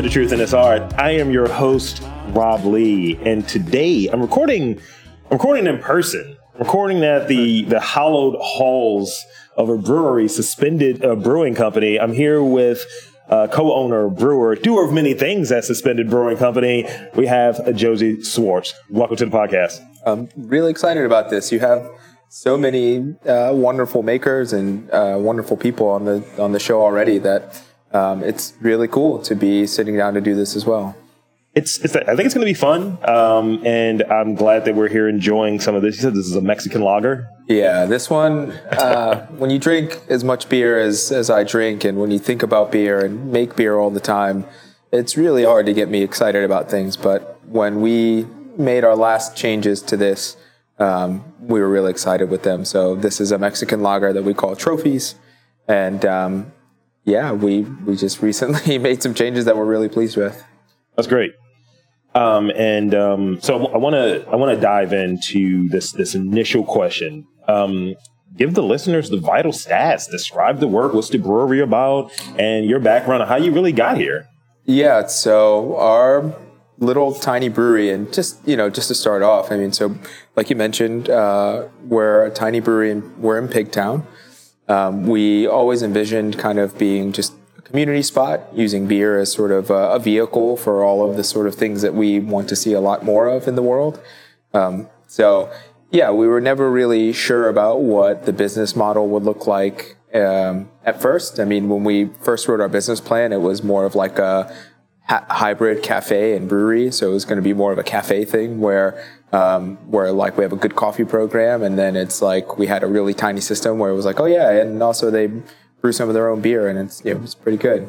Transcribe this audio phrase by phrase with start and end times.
[0.00, 0.94] to the Truth in This Art.
[0.94, 4.80] I am your host, Rob Lee, and today I'm recording.
[5.24, 6.38] I'm recording in person.
[6.54, 9.26] I'm recording at the the hallowed halls
[9.58, 12.00] of a brewery, Suspended uh, Brewing Company.
[12.00, 12.82] I'm here with
[13.28, 16.88] uh, co-owner, brewer, doer of many things at Suspended Brewing Company.
[17.14, 18.72] We have uh, Josey Schwartz.
[18.88, 19.86] Welcome to the podcast.
[20.06, 21.52] I'm really excited about this.
[21.52, 21.86] You have
[22.30, 27.18] so many uh, wonderful makers and uh, wonderful people on the on the show already
[27.18, 27.62] that
[27.92, 30.96] um, it's really cool to be sitting down to do this as well.
[31.52, 34.88] It's, it's I think it's going to be fun, um, and I'm glad that we're
[34.88, 35.96] here enjoying some of this.
[35.96, 37.28] You said this is a Mexican lager.
[37.48, 38.52] Yeah, this one.
[38.52, 42.44] Uh, when you drink as much beer as as I drink, and when you think
[42.44, 44.46] about beer and make beer all the time,
[44.92, 46.96] it's really hard to get me excited about things.
[46.96, 50.36] But when we made our last changes to this,
[50.78, 52.64] um, we were really excited with them.
[52.64, 55.16] So this is a Mexican lager that we call Trophies,
[55.66, 56.52] and um,
[57.04, 60.44] yeah, we we just recently made some changes that we're really pleased with.
[60.96, 61.32] That's great.
[62.14, 66.64] Um, and um, so I want to I want to dive into this this initial
[66.64, 67.26] question.
[67.46, 67.94] Um,
[68.36, 70.10] give the listeners the vital stats.
[70.10, 70.92] Describe the work.
[70.92, 74.28] What's the brewery about, and your background, how you really got here.
[74.64, 75.06] Yeah.
[75.06, 76.34] So our
[76.78, 79.96] little tiny brewery, and just you know, just to start off, I mean, so
[80.34, 84.04] like you mentioned, uh, we're a tiny brewery, and we're in Pigtown.
[84.70, 89.50] Um, we always envisioned kind of being just a community spot, using beer as sort
[89.50, 92.54] of a, a, vehicle for all of the sort of things that we want to
[92.54, 94.00] see a lot more of in the world.
[94.54, 95.52] Um, so,
[95.90, 100.70] yeah, we were never really sure about what the business model would look like um,
[100.84, 101.40] at first.
[101.40, 104.54] I mean, when we first wrote our business plan, it was more of like a
[105.08, 106.92] hybrid cafe and brewery.
[106.92, 110.36] So it was going to be more of a cafe thing where um, where like
[110.36, 113.40] we have a good coffee program, and then it's like we had a really tiny
[113.40, 115.28] system where it was like, oh yeah, and also they
[115.80, 117.88] brew some of their own beer, and it's know, it's pretty good.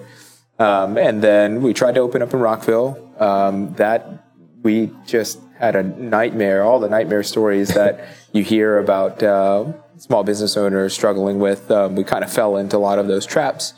[0.59, 3.09] Um, and then we tried to open up in Rockville.
[3.19, 4.25] Um, that
[4.63, 6.63] we just had a nightmare.
[6.63, 11.95] All the nightmare stories that you hear about uh, small business owners struggling with, um,
[11.95, 13.73] we kind of fell into a lot of those traps.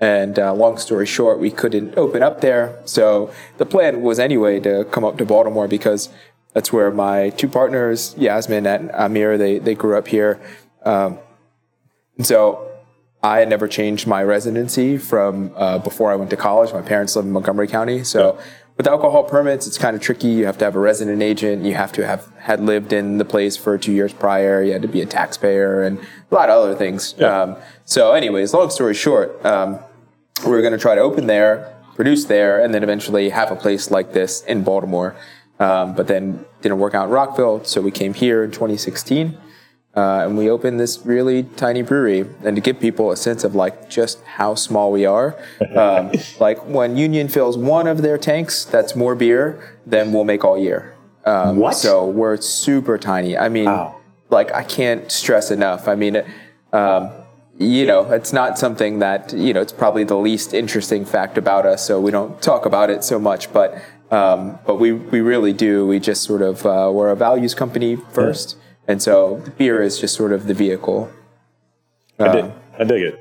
[0.00, 2.80] And uh, long story short, we couldn't open up there.
[2.84, 6.10] So the plan was anyway to come up to Baltimore because
[6.54, 10.40] that's where my two partners, Yasmin and Amir, they, they grew up here.
[10.84, 11.18] Um,
[12.22, 12.70] so
[13.22, 16.72] I had never changed my residency from uh, before I went to college.
[16.72, 18.04] My parents live in Montgomery County.
[18.04, 18.44] So yeah.
[18.76, 20.28] with alcohol permits, it's kind of tricky.
[20.28, 21.64] You have to have a resident agent.
[21.64, 24.62] You have to have had lived in the place for two years prior.
[24.62, 27.16] You had to be a taxpayer and a lot of other things.
[27.18, 27.42] Yeah.
[27.42, 29.80] Um, so anyways, long story short, um,
[30.44, 33.56] we were going to try to open there, produce there, and then eventually have a
[33.56, 35.16] place like this in Baltimore.
[35.60, 39.38] Um, but then didn't work out in Rockville, so we came here in 2016.
[39.96, 42.26] Uh, and we opened this really tiny brewery.
[42.42, 45.38] And to give people a sense of like just how small we are,
[45.76, 46.10] um,
[46.40, 50.58] like when Union fills one of their tanks, that's more beer than we'll make all
[50.58, 50.96] year.
[51.24, 51.74] Um, what?
[51.76, 53.36] So we're super tiny.
[53.38, 54.00] I mean, wow.
[54.30, 55.86] like I can't stress enough.
[55.88, 56.22] I mean,
[56.72, 57.10] um,
[57.58, 59.60] you know, it's not something that you know.
[59.60, 63.18] It's probably the least interesting fact about us, so we don't talk about it so
[63.18, 63.52] much.
[63.52, 65.86] But um, but we, we really do.
[65.86, 68.56] We just sort of, uh, we're a values company first.
[68.56, 68.92] Yeah.
[68.92, 71.10] And so beer is just sort of the vehicle.
[72.18, 73.20] Uh, I, dig, I dig it.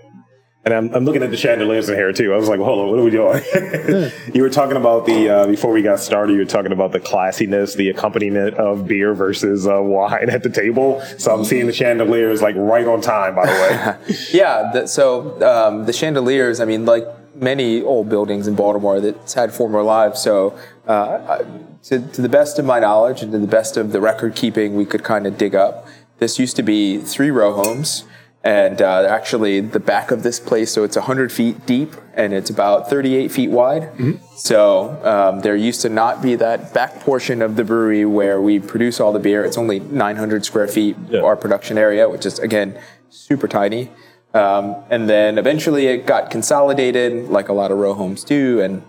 [0.65, 2.33] And I'm, I'm looking at the chandeliers in here too.
[2.33, 4.11] I was like, hold on, what are we doing?
[4.33, 7.01] you were talking about the, uh, before we got started, you were talking about the
[7.01, 11.01] classiness, the accompaniment of beer versus uh, wine at the table.
[11.17, 14.15] So I'm seeing the chandeliers like right on time, by the way.
[14.31, 14.71] yeah.
[14.73, 19.53] The, so um, the chandeliers, I mean, like many old buildings in Baltimore that's had
[19.53, 20.21] former lives.
[20.21, 20.57] So
[20.87, 21.43] uh,
[21.83, 24.75] to, to, the best of my knowledge and to the best of the record keeping
[24.75, 25.87] we could kind of dig up,
[26.19, 28.03] this used to be three row homes.
[28.45, 32.49] And uh, actually, the back of this place, so it's 100 feet deep and it's
[32.49, 33.83] about 38 feet wide.
[33.83, 34.17] Mm-hmm.
[34.35, 38.59] So um, there used to not be that back portion of the brewery where we
[38.59, 39.45] produce all the beer.
[39.45, 41.21] It's only 900 square feet, yeah.
[41.21, 42.77] our production area, which is, again,
[43.09, 43.89] super tiny.
[44.33, 48.83] Um, and then eventually it got consolidated, like a lot of row homes do, and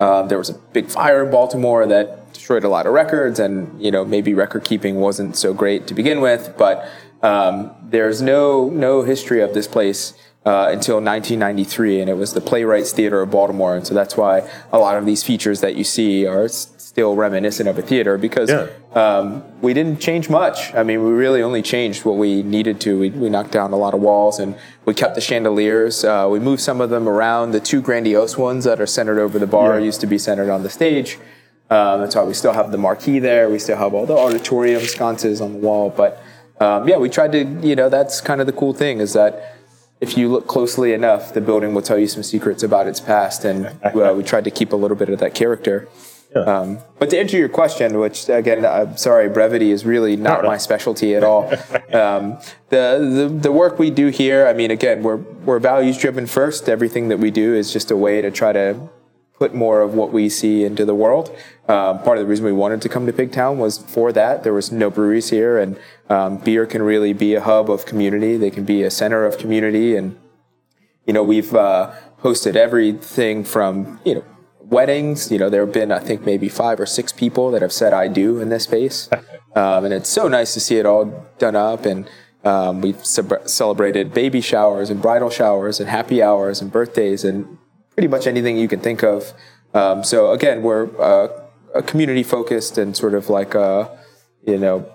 [0.00, 3.80] uh, there was a big fire in Baltimore that destroyed a lot of records, and
[3.82, 6.54] you know maybe record keeping wasn't so great to begin with.
[6.56, 6.88] But
[7.22, 10.14] um, there's no no history of this place
[10.46, 14.48] uh, until 1993, and it was the Playwrights Theater of Baltimore, and so that's why
[14.72, 16.48] a lot of these features that you see are
[16.98, 18.66] still reminiscent of a theater because yeah.
[18.92, 20.74] um, we didn't change much.
[20.74, 22.98] I mean, we really only changed what we needed to.
[22.98, 26.02] We, we knocked down a lot of walls and we kept the chandeliers.
[26.02, 27.52] Uh, we moved some of them around.
[27.52, 29.84] The two grandiose ones that are centered over the bar yeah.
[29.84, 31.18] used to be centered on the stage.
[31.70, 33.48] Um, that's why we still have the marquee there.
[33.48, 35.90] We still have all the auditorium sconces on the wall.
[35.96, 36.20] But
[36.58, 39.54] um, yeah, we tried to, you know, that's kind of the cool thing is that
[40.00, 43.44] if you look closely enough, the building will tell you some secrets about its past,
[43.44, 45.88] and uh, we tried to keep a little bit of that character.
[46.34, 46.42] Yeah.
[46.42, 50.48] Um, but to answer your question, which again, I'm sorry, brevity is really not no.
[50.48, 51.50] my specialty at all.
[51.94, 52.38] um,
[52.68, 56.68] the, the the work we do here, I mean, again, we're we're values driven first.
[56.68, 58.90] Everything that we do is just a way to try to
[59.38, 61.30] put more of what we see into the world.
[61.68, 64.42] Um, part of the reason we wanted to come to Pigtown was for that.
[64.42, 65.78] There was no breweries here, and
[66.10, 68.36] um, beer can really be a hub of community.
[68.36, 70.18] They can be a center of community, and
[71.06, 74.24] you know we've uh, hosted everything from you know
[74.68, 75.30] weddings.
[75.30, 77.92] You know there have been I think maybe five or six people that have said
[77.92, 79.08] I do in this space,
[79.54, 82.08] um, and it's so nice to see it all done up and.
[82.44, 87.58] Um, we've ce- celebrated baby showers and bridal showers and happy hours and birthdays and
[87.94, 89.34] pretty much anything you can think of.
[89.74, 91.28] Um, so again, we're uh,
[91.74, 93.90] a community focused and sort of like a
[94.46, 94.90] you know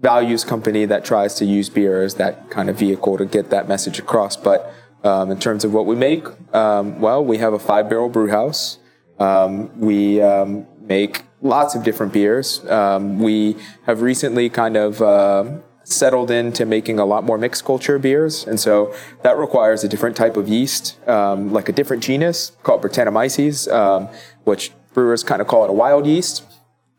[0.00, 3.68] values company that tries to use beer as that kind of vehicle to get that
[3.68, 4.36] message across.
[4.36, 4.72] But
[5.04, 8.30] um, in terms of what we make, um, well, we have a five barrel brew
[8.30, 8.78] house.
[9.22, 12.64] Um, we um, make lots of different beers.
[12.68, 17.98] Um, we have recently kind of uh, settled into making a lot more mixed culture
[17.98, 22.52] beers, and so that requires a different type of yeast, um, like a different genus
[22.62, 24.08] called Brettanomyces, um,
[24.44, 26.44] which brewers kind of call it a wild yeast.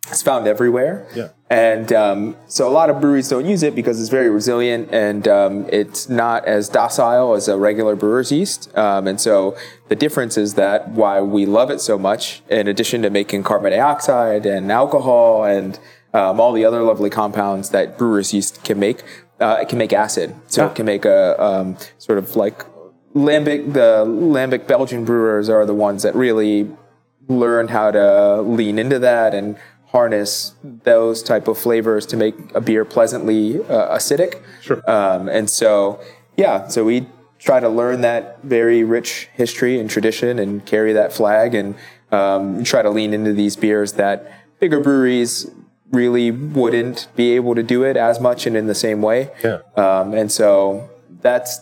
[0.09, 1.29] It's found everywhere, Yeah.
[1.49, 5.27] and um, so a lot of breweries don't use it because it's very resilient and
[5.29, 8.75] um, it's not as docile as a regular brewer's yeast.
[8.77, 9.55] Um, and so
[9.87, 13.71] the difference is that why we love it so much, in addition to making carbon
[13.71, 15.79] dioxide and alcohol and
[16.13, 19.03] um, all the other lovely compounds that brewer's yeast can make,
[19.39, 20.35] uh, it can make acid.
[20.47, 20.67] So Ah.
[20.69, 22.65] it can make a um, sort of like
[23.15, 23.71] lambic.
[23.73, 26.69] The lambic Belgian brewers are the ones that really
[27.29, 29.55] learn how to lean into that and
[29.93, 34.41] harness those type of flavors to make a beer pleasantly uh, acidic.
[34.59, 34.81] Sure.
[34.89, 36.01] Um, and so,
[36.35, 37.07] yeah, so we
[37.37, 41.75] try to learn that very rich history and tradition and carry that flag and
[42.11, 45.51] um, try to lean into these beers that bigger breweries
[45.91, 49.29] really wouldn't be able to do it as much and in the same way.
[49.43, 49.59] Yeah.
[49.75, 50.89] Um, and so
[51.21, 51.59] that's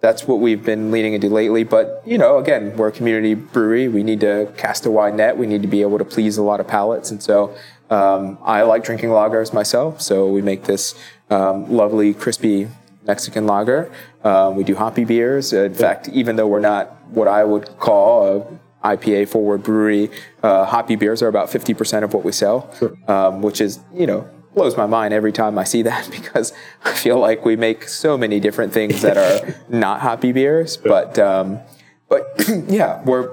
[0.00, 1.64] that's what we've been leaning into lately.
[1.64, 3.88] But you know, again, we're a community brewery.
[3.88, 5.36] We need to cast a wide net.
[5.36, 7.10] We need to be able to please a lot of palates.
[7.10, 7.56] And so
[7.90, 10.00] um, I like drinking lagers myself.
[10.00, 10.94] So we make this
[11.30, 12.68] um, lovely, crispy
[13.06, 13.90] Mexican lager.
[14.24, 15.52] Um, we do hoppy beers.
[15.52, 20.10] In fact, even though we're not what I would call a IPA forward brewery,
[20.42, 22.70] uh, hoppy beers are about 50% of what we sell,
[23.08, 26.52] um, which is, you know, blows my mind every time I see that because
[26.84, 30.76] I feel like we make so many different things that are not hoppy beers.
[30.76, 31.60] But, um,
[32.08, 32.26] but
[32.66, 33.30] yeah, we're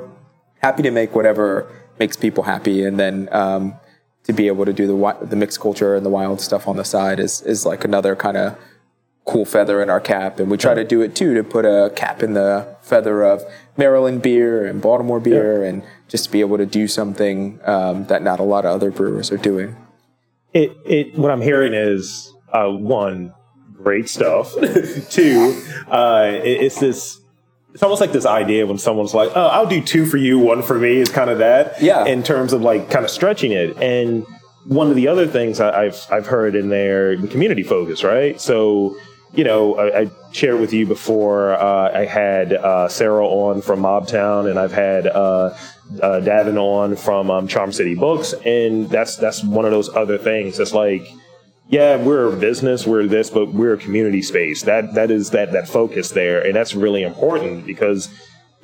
[0.62, 2.86] happy to make whatever makes people happy.
[2.86, 3.74] And then, um,
[4.26, 6.86] to be able to do the the mixed culture and the wild stuff on the
[6.86, 8.58] side is is like another kind of
[9.26, 11.92] cool feather in our cap, and we try to do it too to put a
[11.96, 13.44] cap in the feather of
[13.76, 18.22] Maryland beer and Baltimore beer, and just to be able to do something um, that
[18.22, 19.76] not a lot of other brewers are doing.
[20.54, 23.34] It it what I'm hearing is uh, one
[23.74, 24.54] great stuff.
[25.10, 27.20] Two, uh, it, it's this.
[27.74, 30.62] It's almost like this idea when someone's like, "Oh, I'll do two for you, one
[30.62, 32.06] for me." Is kind of that, Yeah.
[32.06, 34.28] In terms of like kind of stretching it, and
[34.66, 38.40] one of the other things I, I've I've heard in there, the community focus, right?
[38.40, 38.96] So,
[39.34, 41.54] you know, I, I shared with you before.
[41.54, 45.56] Uh, I had uh, Sarah on from Mobtown, and I've had uh,
[46.02, 50.20] uh, Davin on from um, Charm City Books, and that's that's one of those other
[50.20, 50.60] things.
[50.60, 51.08] It's like,
[51.68, 54.64] yeah, we're a business, we're this, but we're a community space.
[54.64, 58.10] That that is that that focus there, and that's really important because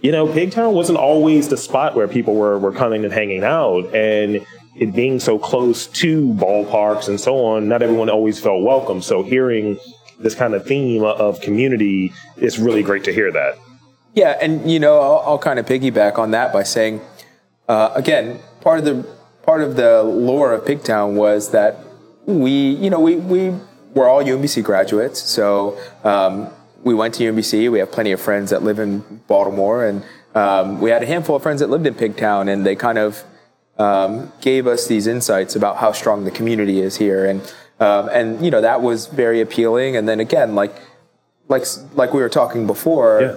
[0.02, 3.94] you know Pigtown wasn't always the spot where people were were coming and hanging out,
[3.96, 4.46] and
[4.76, 9.02] it being so close to ballparks and so on, not everyone always felt welcome.
[9.02, 9.80] So hearing
[10.20, 13.58] this kind of theme of community, it's really great to hear that.
[14.14, 17.02] Yeah, and you know, I'll, I'll kind of piggyback on that by saying,
[17.68, 19.08] uh, again, part of the
[19.44, 21.80] part of the lore of Pigtown was that
[22.26, 23.54] we, you know, we we
[23.94, 26.50] were all UMBC graduates, so um,
[26.84, 27.72] we went to UMBC.
[27.72, 30.04] We have plenty of friends that live in Baltimore, and
[30.36, 33.24] um, we had a handful of friends that lived in Pigtown, and they kind of
[33.78, 37.42] um, gave us these insights about how strong the community is here, and
[37.80, 39.96] um, and you know that was very appealing.
[39.96, 40.74] And then again, like
[41.48, 43.36] like like we were talking before, Yeah.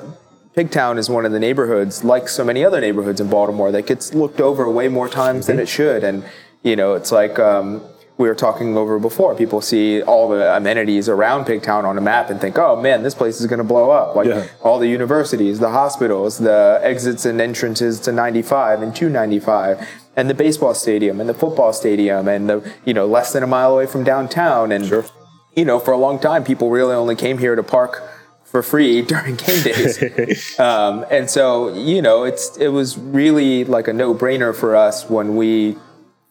[0.56, 4.12] Pigtown is one of the neighborhoods, like so many other neighborhoods in Baltimore, that gets
[4.12, 6.04] looked over way more times than it should.
[6.04, 6.24] And
[6.62, 7.82] you know, it's like um,
[8.18, 9.34] we were talking over before.
[9.34, 13.14] People see all the amenities around Pigtown on a map and think, "Oh man, this
[13.14, 14.46] place is going to blow up!" Like Yeah.
[14.62, 19.80] all the universities, the hospitals, the exits and entrances to 95 and 295,
[20.16, 23.46] and the baseball stadium and the football stadium, and the you know less than a
[23.46, 24.72] mile away from downtown.
[24.72, 25.04] And Sure.
[25.56, 28.02] you know, for a long time, people really only came here to park
[28.44, 30.58] for free during game days.
[30.60, 35.08] um, and so, you know, it's it was really like a no brainer for us
[35.08, 35.76] when we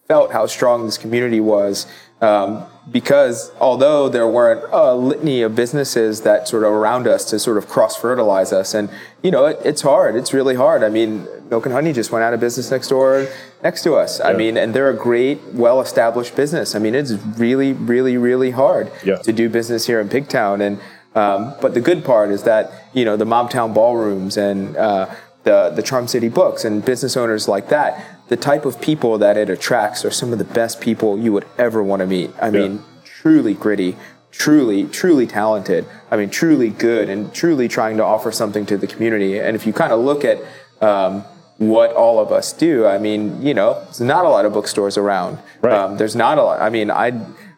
[0.07, 1.87] felt how strong this community was.
[2.21, 7.37] Um, because although there weren't a litany of businesses that sort of around us to
[7.37, 8.89] sort of cross fertilize us, and
[9.21, 10.15] you know, it, it's hard.
[10.15, 10.83] It's really hard.
[10.83, 13.27] I mean, Milk and Honey just went out of business next door,
[13.61, 14.19] next to us.
[14.19, 14.29] Yeah.
[14.29, 16.73] I mean, and they're a great, well established business.
[16.73, 19.17] I mean, it's really, really, really hard yeah.
[19.17, 20.61] to do business here in Pigtown.
[20.61, 20.79] And
[21.13, 25.69] um, but the good part is that you know the Mobtown ballrooms and uh, the
[25.69, 28.20] the Charm City books and business owners like that.
[28.31, 31.45] The type of people that it attracts are some of the best people you would
[31.57, 32.31] ever want to meet.
[32.41, 32.51] I yeah.
[32.51, 33.97] mean, truly gritty,
[34.31, 35.85] truly, truly talented.
[36.09, 39.37] I mean, truly good, and truly trying to offer something to the community.
[39.37, 40.37] And if you kind of look at
[40.79, 41.25] um,
[41.57, 44.97] what all of us do, I mean, you know, there's not a lot of bookstores
[44.97, 45.37] around.
[45.59, 45.73] Right.
[45.73, 46.61] Um, there's not a lot.
[46.61, 47.11] I mean, I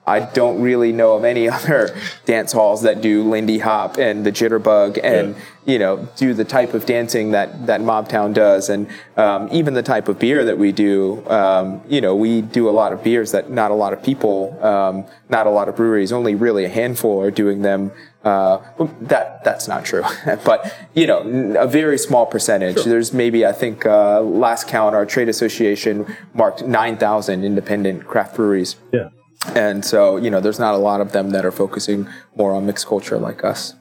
[0.06, 1.96] I don't really know of any other
[2.26, 5.42] dance halls that do Lindy Hop and the Jitterbug and yeah.
[5.66, 9.84] you know do the type of dancing that that Mobtown does and um, even the
[9.84, 11.24] type of beer that we do.
[11.30, 14.58] Um, you know, we do a lot of beers that not a lot of people,
[14.64, 17.92] um, not a lot of breweries, only really a handful are doing them.
[18.24, 18.62] Uh,
[19.02, 20.04] that that's not true,
[20.46, 21.20] but you know,
[21.58, 22.76] a very small percentage.
[22.76, 22.84] Sure.
[22.86, 28.36] There's maybe I think uh, last count our trade association marked nine thousand independent craft
[28.38, 28.78] breweries.
[28.94, 29.10] Yeah.
[29.56, 32.66] And so, you know, there's not a lot of them that are focusing more on
[32.66, 33.76] mixed culture like us.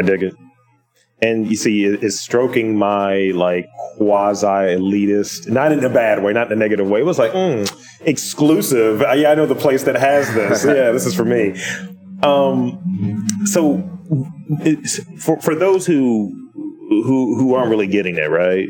[0.00, 0.34] I dig it.
[1.20, 6.46] And you see, it's stroking my like quasi elitist, not in a bad way, not
[6.46, 7.00] in a negative way.
[7.00, 7.68] It was like, mm,
[8.02, 9.00] exclusive.
[9.00, 10.64] Yeah, I know the place that has this.
[10.64, 11.60] yeah, this is for me.
[12.22, 13.82] Um, so
[15.18, 16.32] for for those who
[16.88, 18.68] who who aren't really getting it right,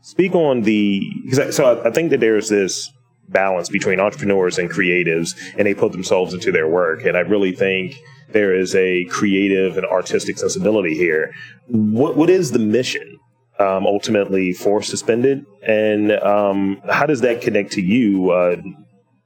[0.00, 2.90] speak on the because so I, I think that there's this
[3.30, 7.04] balance between entrepreneurs and creatives and they put themselves into their work.
[7.04, 7.96] And I really think
[8.32, 11.32] there is a creative and artistic sensibility here.
[11.66, 13.18] What, what is the mission?
[13.58, 18.56] Um, ultimately for suspended and um, how does that connect to you uh,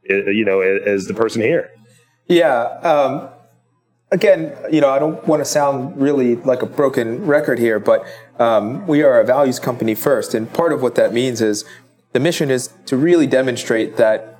[0.08, 1.70] you know as the person here
[2.26, 3.28] yeah um,
[4.10, 8.04] again you know i don't want to sound really like a broken record here but
[8.40, 11.64] um, we are a values company first and part of what that means is
[12.14, 14.38] the mission is to really demonstrate that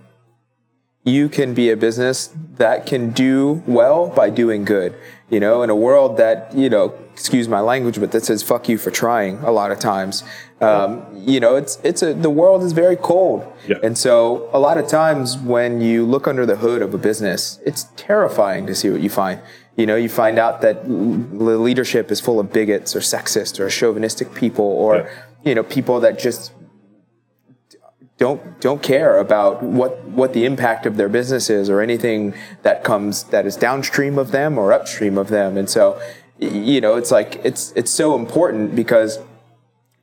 [1.03, 4.95] you can be a business that can do well by doing good.
[5.29, 8.69] You know, in a world that, you know, excuse my language, but that says fuck
[8.69, 10.23] you for trying a lot of times.
[10.61, 13.45] Um, you know, it's, it's a, the world is very cold.
[13.67, 13.77] Yeah.
[13.83, 17.59] And so a lot of times when you look under the hood of a business,
[17.67, 19.41] it's terrifying to see what you find.
[19.77, 23.69] You know, you find out that the leadership is full of bigots or sexist or
[23.69, 25.11] chauvinistic people or, yeah.
[25.45, 26.53] you know, people that just
[28.19, 32.85] don't don't care about what what the impact of their business is or anything that
[32.85, 35.57] comes that is downstream of them or upstream of them.
[35.57, 36.01] And so
[36.39, 39.19] you know it's like it's it's so important because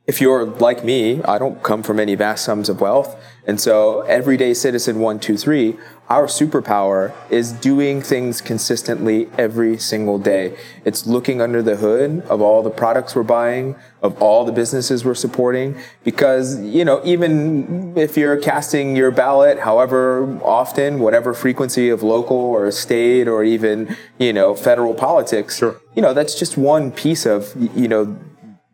[0.06, 3.16] if you're like me, I don't come from any vast sums of wealth.
[3.46, 5.76] And so, everyday citizen one, two, three,
[6.08, 10.56] our superpower is doing things consistently every single day.
[10.84, 15.04] It's looking under the hood of all the products we're buying, of all the businesses
[15.04, 15.76] we're supporting.
[16.04, 22.36] Because, you know, even if you're casting your ballot, however often, whatever frequency of local
[22.36, 25.80] or state or even, you know, federal politics, sure.
[25.96, 28.16] you know, that's just one piece of, you know,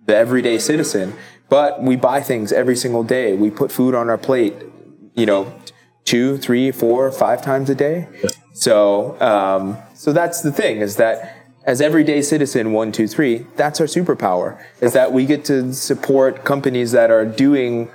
[0.09, 1.15] the everyday citizen.
[1.49, 3.37] But we buy things every single day.
[3.37, 4.55] We put food on our plate,
[5.15, 5.55] you know,
[6.05, 8.09] two, three, four, five times a day.
[8.55, 13.81] So, um, so that's the thing is that as everyday citizen, one, two, three, that's
[13.81, 17.91] our superpower is that we get to support companies that are doing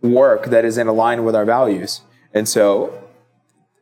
[0.00, 2.02] work that is in line with our values.
[2.32, 3.02] And so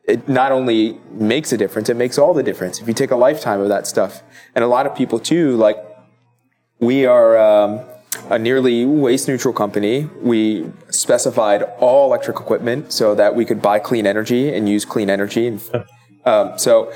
[0.05, 2.81] it not only makes a difference, it makes all the difference.
[2.81, 4.23] If you take a lifetime of that stuff,
[4.55, 5.77] and a lot of people too, like
[6.79, 7.81] we are um,
[8.29, 10.09] a nearly waste neutral company.
[10.21, 15.09] We specified all electric equipment so that we could buy clean energy and use clean
[15.09, 15.47] energy.
[15.47, 15.61] And,
[16.25, 16.91] um, so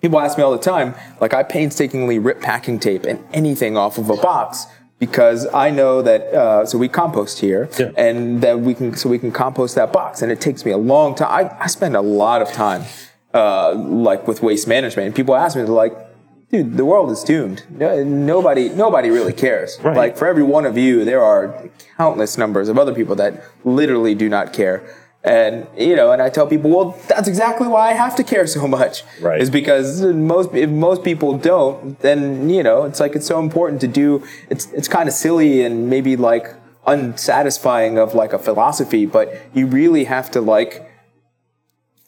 [0.00, 3.98] people ask me all the time, like I painstakingly rip packing tape and anything off
[3.98, 4.66] of a box
[5.02, 7.90] because I know that uh, so we compost here, yeah.
[7.96, 10.76] and that we can so we can compost that box, and it takes me a
[10.76, 11.28] long time.
[11.28, 12.84] I, I spend a lot of time
[13.34, 15.92] uh, like with waste management, and people ask me, like,
[16.52, 17.64] dude, the world is doomed.
[17.70, 19.78] nobody, nobody really cares.
[19.82, 19.96] Right.
[19.96, 24.14] Like for every one of you, there are countless numbers of other people that literally
[24.14, 24.86] do not care.
[25.24, 28.46] And you know, and I tell people, well, that's exactly why I have to care
[28.46, 29.04] so much.
[29.20, 29.40] Right.
[29.40, 33.80] Is because most if most people don't, then you know, it's like it's so important
[33.82, 34.24] to do.
[34.50, 36.52] It's it's kind of silly and maybe like
[36.88, 40.91] unsatisfying of like a philosophy, but you really have to like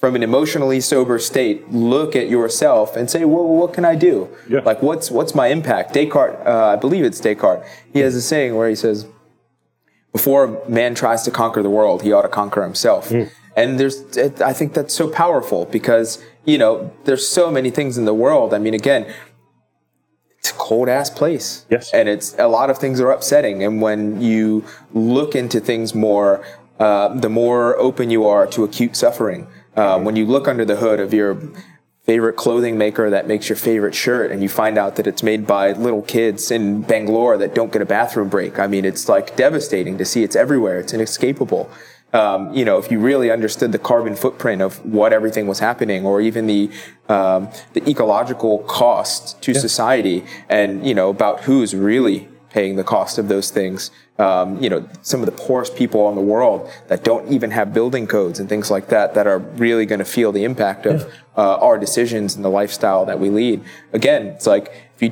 [0.05, 4.29] from an emotionally sober state, look at yourself and say, well, what can I do?
[4.47, 4.61] Yeah.
[4.61, 5.95] Like, what's, what's my impact?
[5.95, 7.67] Descartes, uh, I believe it's Descartes.
[7.91, 9.07] He has a saying where he says,
[10.13, 13.09] before man tries to conquer the world, he ought to conquer himself.
[13.09, 13.31] Mm.
[13.57, 17.97] And there's, it, I think that's so powerful because, you know, there's so many things
[17.97, 18.53] in the world.
[18.53, 19.11] I mean, again,
[20.39, 21.65] it's a cold ass place.
[21.71, 21.95] Yes.
[21.95, 23.65] And it's a lot of things are upsetting.
[23.65, 26.45] And when you look into things more,
[26.79, 29.47] uh, the more open you are to acute suffering.
[29.77, 31.41] Uh, when you look under the hood of your
[32.05, 35.47] favorite clothing maker that makes your favorite shirt and you find out that it's made
[35.47, 38.59] by little kids in Bangalore that don't get a bathroom break.
[38.59, 40.79] I mean, it's like devastating to see it's everywhere.
[40.79, 41.71] It's inescapable.
[42.13, 46.07] Um, you know, if you really understood the carbon footprint of what everything was happening,
[46.07, 46.71] or even the
[47.09, 53.19] um, the ecological cost to society, and you know about who's really paying the cost
[53.19, 53.91] of those things.
[54.17, 57.75] Um, you know, some of the poorest people in the world that don't even have
[57.75, 61.13] building codes and things like that that are really going to feel the impact of
[61.37, 63.61] uh, our decisions and the lifestyle that we lead.
[63.93, 65.11] Again, it's like if you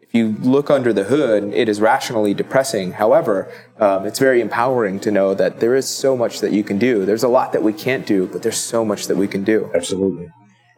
[0.00, 2.92] if you look under the hood, it is rationally depressing.
[2.92, 6.78] However, um, it's very empowering to know that there is so much that you can
[6.78, 7.04] do.
[7.04, 9.70] There's a lot that we can't do, but there's so much that we can do.
[9.74, 10.28] Absolutely.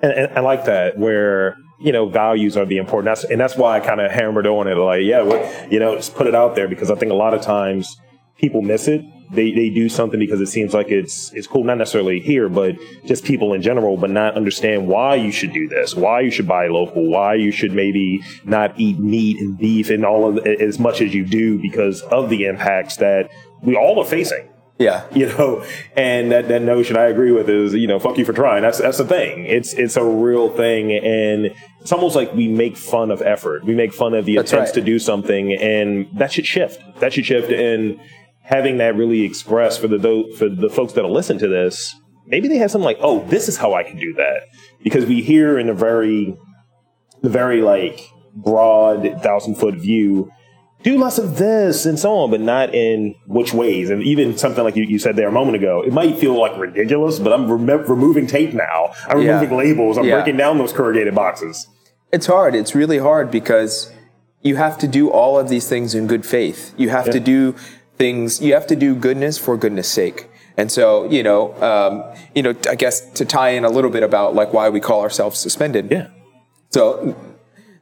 [0.02, 3.07] And, and I like that where, you know, values are the important.
[3.07, 4.75] That's, and that's why I kind of hammered on it.
[4.77, 7.41] Like, yeah, you know, just put it out there because I think a lot of
[7.41, 7.97] times
[8.37, 9.03] people miss it.
[9.33, 12.75] They, they do something because it seems like it's it's cool, not necessarily here, but
[13.07, 16.49] just people in general, but not understand why you should do this, why you should
[16.49, 20.81] buy local, why you should maybe not eat meat and beef and all of as
[20.81, 23.31] much as you do because of the impacts that
[23.63, 24.49] we all are facing
[24.81, 25.07] Yeah.
[25.15, 28.33] you know and that, that notion i agree with is you know fuck you for
[28.33, 28.63] trying.
[28.63, 29.45] That's that's the thing.
[29.45, 33.65] It's it's a real thing and it's almost like we make fun of effort.
[33.65, 34.75] We make fun of the That's attempts right.
[34.77, 36.83] to do something and that should shift.
[37.01, 38.01] That should shift and
[38.43, 39.99] having that really expressed for the
[40.39, 41.95] for the folks that'll listen to this
[42.27, 44.45] maybe they have something like oh this is how i can do that.
[44.83, 46.37] Because we hear in a very
[47.21, 48.01] the very like
[48.35, 50.31] broad thousand foot view
[50.82, 53.90] do less of this and so on, but not in which ways.
[53.90, 56.56] And even something like you, you said there a moment ago, it might feel like
[56.56, 58.93] ridiculous, but I'm rem- removing tape now.
[59.06, 59.34] I'm Yeah.
[59.40, 59.99] removing labels.
[59.99, 60.16] I'm Yeah.
[60.16, 61.66] breaking down those corrugated boxes.
[62.12, 62.54] It's hard.
[62.54, 63.90] It's really hard because
[64.43, 66.73] you have to do all of these things in good faith.
[66.76, 67.54] You have to do
[67.99, 68.40] things.
[68.40, 70.28] You have to do goodness for goodness sake.
[70.56, 72.02] And so, you know, um,
[72.34, 75.02] you know, I guess to tie in a little bit about like why we call
[75.02, 75.88] ourselves suspended.
[75.90, 76.06] Yeah.
[76.71, 77.14] So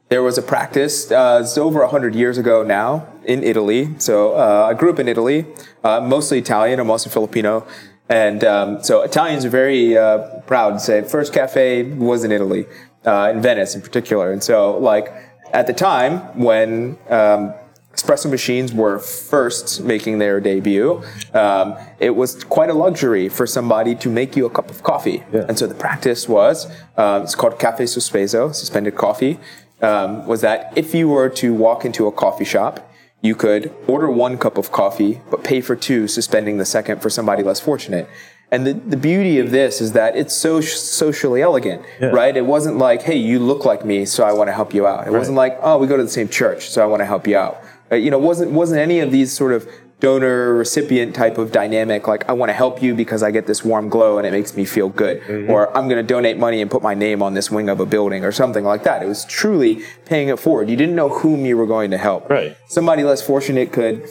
[0.09, 1.11] there was a practice.
[1.11, 3.95] Uh, it's over hundred years ago now in Italy.
[3.99, 5.45] So uh, I grew up in Italy,
[5.83, 6.79] uh, mostly Italian.
[6.79, 7.65] I'm also Filipino,
[8.09, 12.65] and um, so Italians are very uh, proud to say first cafe was in Italy,
[13.05, 14.31] uh, in Venice in particular.
[14.31, 15.13] And so, like
[15.53, 17.53] at the time when um,
[17.93, 23.93] espresso machines were first making their debut, um, it was quite a luxury for somebody
[23.95, 25.23] to make you a cup of coffee.
[25.31, 25.45] Yeah.
[25.47, 26.65] And so the practice was,
[26.97, 29.39] uh, it's called cafe sospeso, suspended coffee,
[29.81, 32.85] um, was that if you were to walk into a coffee shop,
[33.21, 37.09] you could order one cup of coffee, but pay for two, suspending the second for
[37.09, 38.07] somebody less fortunate.
[38.51, 42.35] And the, the beauty of this is that it's so socially elegant, right?
[42.35, 45.05] It wasn't like, hey, you look like me, so I want to help you out.
[45.05, 47.27] It wasn't like, oh, we go to the same church, so I want to help
[47.27, 47.61] you out.
[47.91, 49.67] Uh, you know, wasn't wasn't any of these sort of
[49.99, 53.65] donor recipient type of dynamic like I want to help you because I get this
[53.65, 55.51] warm glow and it makes me feel good mm-hmm.
[55.51, 57.85] or I'm going to donate money and put my name on this wing of a
[57.85, 59.03] building or something like that.
[59.03, 60.69] It was truly paying it forward.
[60.69, 62.29] You didn't know whom you were going to help.
[62.29, 62.55] Right.
[62.67, 64.07] Somebody less fortunate could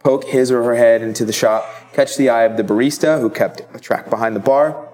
[0.00, 3.28] poke his or her head into the shop, catch the eye of the barista who
[3.28, 4.88] kept a track behind the bar,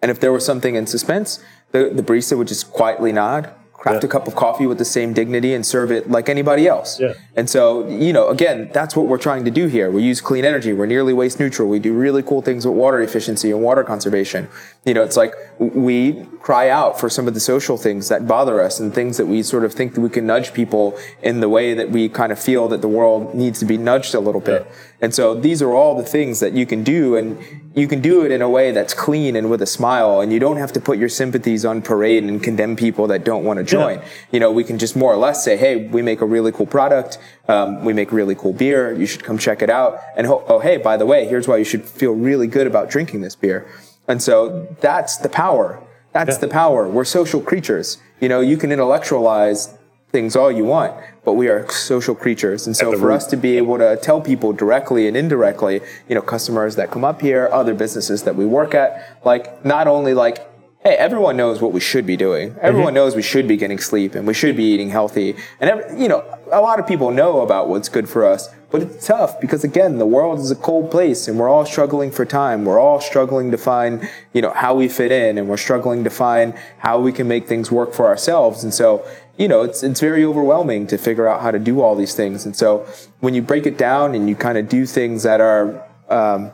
[0.00, 3.52] and if there was something in suspense, the, the barista would just quietly nod,
[3.88, 4.08] craft Yeah.
[4.08, 7.00] a cup of coffee with the same dignity, and serve it like anybody else.
[7.00, 7.14] Yeah.
[7.36, 9.90] And so, you know, again, that's what we're trying to do here.
[9.90, 10.72] We use clean energy.
[10.72, 11.68] We're nearly waste neutral.
[11.68, 14.48] We do really cool things with water efficiency and water conservation.
[14.88, 18.62] You know, it's like we cry out for some of the social things that bother
[18.62, 21.48] us and things that we sort of think that we can nudge people in the
[21.50, 24.40] way that we kind of feel that the world needs to be nudged a little
[24.40, 24.66] bit.
[25.02, 27.38] And so these are all the things that you can do and
[27.74, 30.38] you can do it in a way that's clean and with a smile and you
[30.38, 33.64] don't have to put your sympathies on parade and condemn people that don't want to
[33.64, 34.00] join.
[34.32, 36.66] You know, we can just more or less say, hey, we make a really cool
[36.66, 37.18] product.
[37.46, 38.94] Um, we make really cool beer.
[38.94, 39.98] You should come check it out.
[40.16, 42.88] And ho- oh, hey, by the way, here's why you should feel really good about
[42.88, 43.68] drinking this beer.
[44.08, 45.82] And so that's the power.
[46.12, 46.88] That's the power.
[46.88, 47.98] We're social creatures.
[48.20, 49.78] You know, you can intellectualize
[50.10, 50.94] things all you want,
[51.24, 52.66] but we are social creatures.
[52.66, 53.14] And so for root.
[53.14, 57.04] us to be able to tell people directly and indirectly, you know, customers that come
[57.04, 60.48] up here, other businesses that we work at, like not only like
[60.84, 62.54] hey, everyone knows what we should be doing.
[62.60, 65.34] Everyone knows we should be getting sleep and we should be eating healthy.
[65.60, 68.82] And every, you know, a lot of people know about what's good for us, but
[68.82, 72.24] it's tough because again, the world is a cold place and we're all struggling for
[72.24, 72.64] time.
[72.64, 76.10] We're all struggling to find, you know, how we fit in and we're struggling to
[76.10, 78.62] find how we can make things work for ourselves.
[78.62, 79.04] And so,
[79.36, 82.46] you know, it's, it's very overwhelming to figure out how to do all these things.
[82.46, 82.86] And so
[83.18, 86.52] when you break it down and you kind of do things that are, um,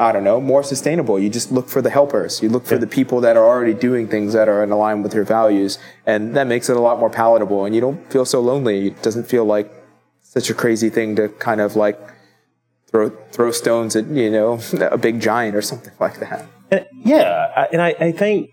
[0.00, 1.18] I don't know, more sustainable.
[1.20, 2.42] You just look for the helpers.
[2.42, 5.12] You look for the people that are already doing things that are in line with
[5.12, 5.78] your values.
[6.06, 7.66] And that makes it a lot more palatable.
[7.66, 8.86] And you don't feel so lonely.
[8.86, 9.70] It doesn't feel like
[10.22, 12.00] such a crazy thing to kind of like
[12.90, 16.46] throw, throw stones at, you know, a big giant or something like that.
[16.70, 17.52] And, yeah.
[17.54, 18.48] I, and I, I think,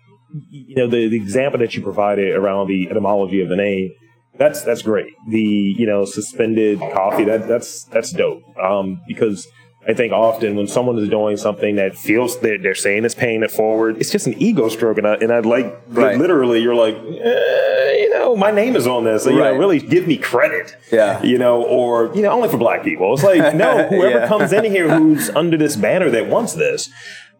[0.50, 3.94] you know, the, the example that you provided around the etymology of the name,
[4.36, 5.14] that's, that's great.
[5.30, 8.42] The, you know, suspended coffee, that, that's, that's dope.
[8.62, 9.48] Um, because,
[9.88, 13.42] I think often when someone is doing something that feels they're, they're saying it's paying
[13.42, 14.98] it forward, it's just an ego stroke.
[14.98, 16.18] And, I, and I'd like, Right.
[16.18, 19.24] literally, you're like, eh, you know, my name is on this.
[19.24, 19.52] So, you Right.
[19.54, 20.76] know, really give me credit.
[20.92, 21.22] Yeah.
[21.22, 23.14] You know, or, you know, only for black people.
[23.14, 24.28] It's like, no, whoever Yeah.
[24.28, 26.90] comes in here who's under this banner that wants this.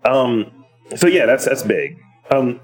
[0.07, 0.51] Um,
[0.97, 1.99] so, yeah, that's that's big.
[2.31, 2.61] Um,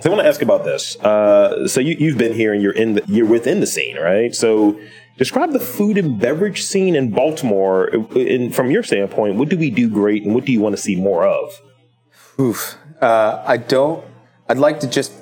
[0.00, 0.96] so I want to ask about this.
[1.00, 4.34] Uh, so you, you've been here and you're in the, you're within the scene, right?
[4.34, 4.78] So
[5.18, 7.90] describe the food and beverage scene in Baltimore.
[8.52, 10.96] From your standpoint, what do we do great, and what do you want to see
[10.96, 11.60] more of?
[12.40, 12.78] Oof.
[13.02, 14.04] Uh, I don't.
[14.48, 15.12] I'd like to just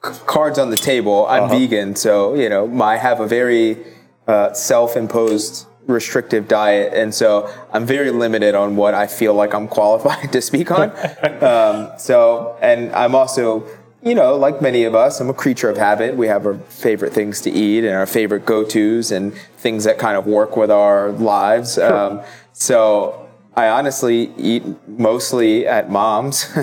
[0.00, 1.26] cards on the table.
[1.26, 3.84] I'm vegan, so you know, I have a very
[4.26, 9.68] uh, self-imposed restrictive diet, and so I'm very limited on what I feel like I'm
[9.78, 10.90] qualified to speak on.
[11.42, 13.66] um, so, and I'm also.
[14.04, 16.14] You know, like many of us, I'm a creature of habit.
[16.14, 20.18] We have our favorite things to eat and our favorite go-tos and things that kind
[20.18, 21.78] of work with our lives.
[21.78, 22.20] Um,
[22.52, 26.46] so I honestly eat mostly at mom's.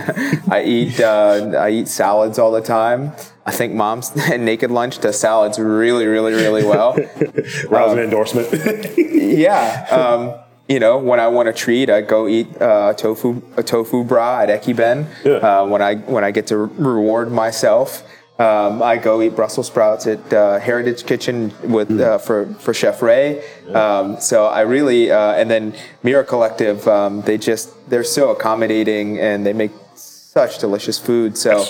[0.51, 3.13] I eat uh, I eat salads all the time.
[3.43, 6.95] I think mom's naked lunch does salads really, really, really well.
[7.69, 8.49] Rousing endorsement.
[8.97, 9.87] yeah.
[9.89, 10.39] Um,
[10.71, 14.39] you know, when I want a treat, I go eat uh, tofu a tofu bra
[14.39, 15.05] at Ekiben.
[15.25, 15.33] Yeah.
[15.33, 18.03] Uh, when I when I get to reward myself,
[18.39, 23.01] um, I go eat Brussels sprouts at uh, Heritage Kitchen with uh, for for Chef
[23.01, 23.43] Ray.
[23.73, 26.87] Um, so I really uh, and then Mera Collective.
[26.87, 31.37] Um, they just they're so accommodating and they make such delicious food.
[31.37, 31.65] So.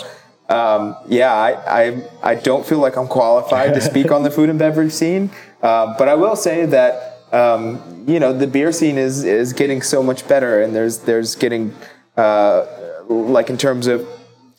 [0.50, 4.50] Um, yeah, I, I I don't feel like I'm qualified to speak on the food
[4.50, 8.98] and beverage scene, uh, but I will say that um, you know the beer scene
[8.98, 11.74] is is getting so much better, and there's there's getting
[12.18, 12.66] uh,
[13.10, 14.08] like in terms of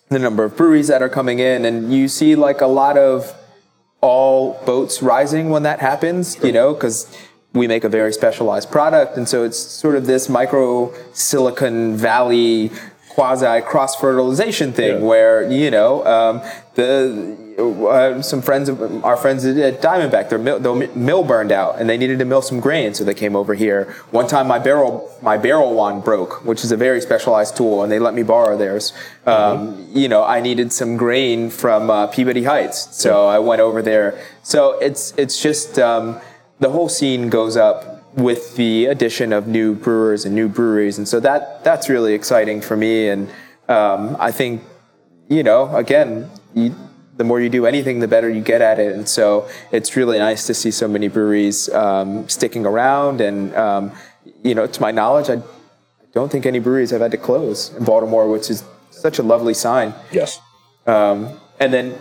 [0.09, 3.35] the number of breweries that are coming in, and you see like a lot of
[4.01, 7.07] all boats rising when that happens, you know, because
[7.55, 9.17] we make a very specialized product.
[9.17, 12.71] And so it's sort of this micro Silicon Valley
[13.11, 15.07] quasi cross fertilization thing Yeah.
[15.07, 16.41] where, you know, um,
[16.75, 21.81] the uh, some friends of our friends at Diamondback, their mill, their mill burned out
[21.81, 23.93] and they needed to mill some grain, so they came over here.
[24.11, 27.91] One time, my barrel my barrel wand broke, which is a very specialized tool, and
[27.91, 28.93] they let me borrow theirs.
[29.27, 33.83] Um, you know, I needed some grain from uh, Peabody Heights, so I went over
[33.83, 34.19] there.
[34.43, 36.21] So it's it's just um,
[36.61, 41.09] the whole scene goes up with the addition of new brewers and new breweries, and
[41.09, 43.09] so that that's really exciting for me.
[43.09, 43.29] And
[43.69, 44.63] um, I think
[45.29, 46.75] you know, again, you,
[47.17, 48.93] the more you do anything, the better you get at it.
[48.95, 53.21] And so it's really nice to see so many breweries um, sticking around.
[53.21, 53.93] And, um,
[54.43, 55.43] you know, to my knowledge, I
[56.13, 59.55] don't think any breweries have had to close in Baltimore, which is such a lovely
[59.55, 59.95] sign.
[60.11, 60.41] yes.
[60.87, 61.99] Um, and then,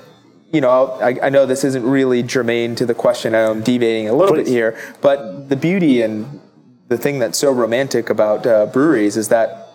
[0.52, 3.36] you know, I, I know this isn't really germane to the question.
[3.36, 6.41] I'm deviating a little bit here, but the beauty and
[6.88, 9.70] the thing that's so romantic about uh, breweries is that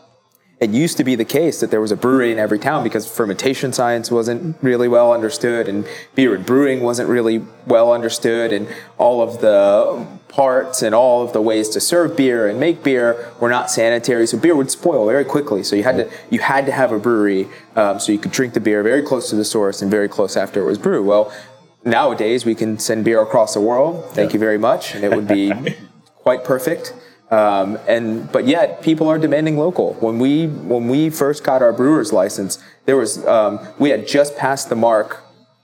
[0.58, 3.10] it used to be the case that there was a brewery in every town because
[3.10, 8.66] fermentation science wasn't really well understood and beer and brewing wasn't really well understood and
[8.96, 13.30] all of the parts and all of the ways to serve beer and make beer
[13.38, 14.26] were not sanitary.
[14.26, 15.62] So beer would spoil very quickly.
[15.62, 18.54] So you had to you had to have a brewery um, so you could drink
[18.54, 21.06] the beer very close to the source and very close after it was brewed.
[21.06, 21.30] Well
[21.84, 24.10] nowadays we can send beer across the world.
[24.12, 24.94] Thank you very much.
[24.94, 25.52] And it would be
[26.16, 26.94] quite perfect
[27.30, 29.94] um, and but yet people are demanding local.
[29.94, 34.36] When we when we first got our brewer's license, there was um, we had just
[34.36, 35.22] passed the mark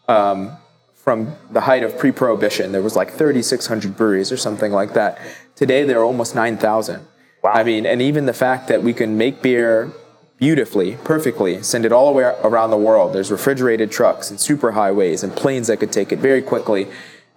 [0.08, 0.56] um,
[0.94, 2.72] from the height of pre-prohibition.
[2.72, 5.18] There was like 3,600 breweries or something like that.
[5.56, 7.06] Today there are almost 9,000.
[7.42, 7.52] Wow.
[7.52, 9.92] I mean, and even the fact that we can make beer
[10.38, 13.12] beautifully, perfectly, send it all the way around the world.
[13.12, 16.88] There's refrigerated trucks and superhighways and planes that could take it very quickly.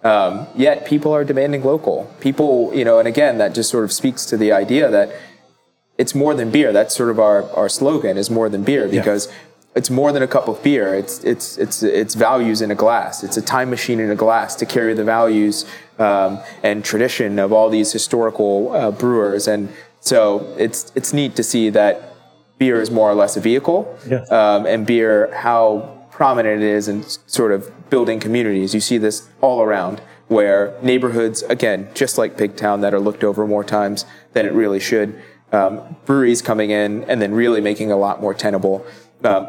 [0.04, 2.12] Um, yet people are demanding local.
[2.20, 5.10] People, you know, and again, that just sort of speaks to the idea that
[5.98, 6.72] it's more than beer.
[6.72, 9.32] That's sort of our, our slogan is more than beer because
[9.74, 10.94] it's more than a cup of beer.
[10.94, 13.24] It's it's it's it's values in a glass.
[13.24, 15.64] It's a time machine in a glass to carry the values
[15.98, 19.48] um, and tradition of all these historical uh, brewers.
[19.48, 22.14] And so it's it's neat to see that
[22.58, 24.20] beer is more or less a vehicle, Yeah.
[24.30, 28.72] um, and beer how prominent it is in sort of building communities.
[28.72, 30.00] You see this all around.
[30.28, 34.80] Where neighborhoods, again, just like Pigtown, that are looked over more times than it really
[34.80, 38.84] should, um, breweries coming in and then really making a lot more tenable.
[39.22, 39.46] Um,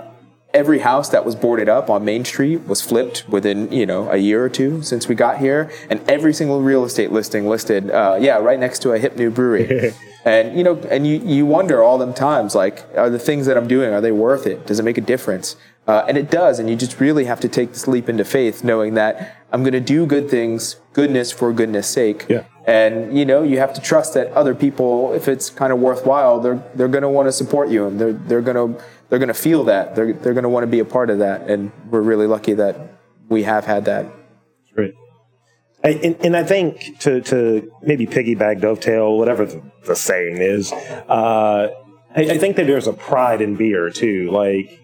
[0.53, 4.17] every house that was boarded up on Main Street was flipped within you know a
[4.17, 8.17] year or two since we got here, and every single real estate listing listed, uh,
[8.19, 9.93] yeah, right next to a hip new brewery.
[10.25, 13.57] and you know, and you you wonder all them times like, are the things that
[13.57, 14.67] I'm doing are they worth it?
[14.67, 15.55] Does it make a difference?
[15.87, 18.61] Uh, and it does, and you just really have to take this leap into faith,
[18.63, 22.25] knowing that I'm going to do good things, goodness for goodness sake.
[22.27, 22.43] Yeah.
[22.65, 26.41] And you know, you have to trust that other people, if it's kind of worthwhile,
[26.41, 29.29] they're they're going to want to support you, and they're they're going to they're going
[29.29, 29.95] to feel that.
[29.95, 32.53] They're they're going to want to be a part of that, and we're really lucky
[32.55, 32.75] that
[33.29, 34.07] we have had that.
[34.75, 34.93] Right.
[35.83, 40.73] I, and, and I think to, to maybe piggyback, dovetail, whatever the, the saying is,
[40.73, 41.69] uh,
[42.15, 44.29] I, I think that there's a pride in beer too.
[44.31, 44.81] Like,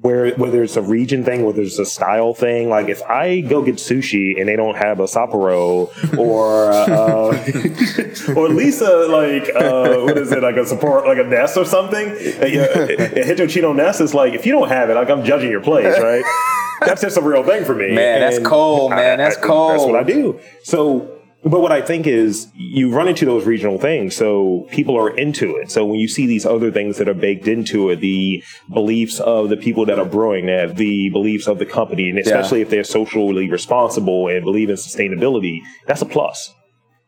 [0.00, 2.68] where whether it's a region thing, whether it's a style thing.
[2.68, 8.46] Like if I go get sushi and they don't have a Sapporo or uh, or
[8.46, 11.64] at least a like uh, what is it like a support like a nest or
[11.64, 15.50] something, a, a, a nest is like if you don't have it, like I'm judging
[15.50, 16.24] your place, right?
[16.80, 17.92] That's just a real thing for me.
[17.92, 19.18] Man, that's cold, man.
[19.18, 19.72] That's cold.
[19.72, 20.38] That's what I do.
[20.62, 25.16] So but what I think is you run into those regional things, so people are
[25.16, 25.70] into it.
[25.70, 29.48] So when you see these other things that are baked into it, the beliefs of
[29.48, 32.82] the people that are brewing that, the beliefs of the company, and especially if they're
[32.82, 36.52] socially responsible and believe in sustainability, that's a plus.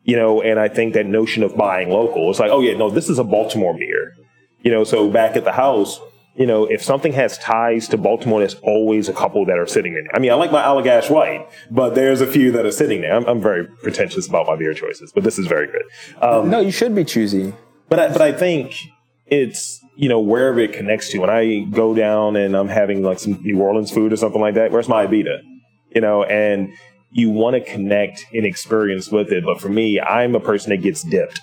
[0.04, 2.88] You know, and I think that notion of buying local, it's like, oh yeah, no,
[2.88, 4.12] this is a Baltimore beer.
[4.62, 6.00] You know, so back at the house,
[6.36, 9.94] you know, if something has ties to Baltimore, there's always a couple that are sitting
[9.94, 10.04] there.
[10.14, 13.14] I mean, I like my Allagash White, but there's a few that are sitting there.
[13.14, 15.82] I'm, I'm very pretentious about my beer choices, but this is very good.
[16.22, 17.52] Um, No, you should be choosy.
[17.88, 18.74] but I, but I think
[19.26, 21.18] it's you know wherever it connects to.
[21.18, 24.54] When I go down and I'm having like some New Orleans food or something like
[24.54, 25.38] that, where's my Abita?
[25.94, 26.72] You know, and
[27.12, 29.44] you want to connect and experience with it.
[29.44, 31.40] But for me, I'm a person that gets dipped,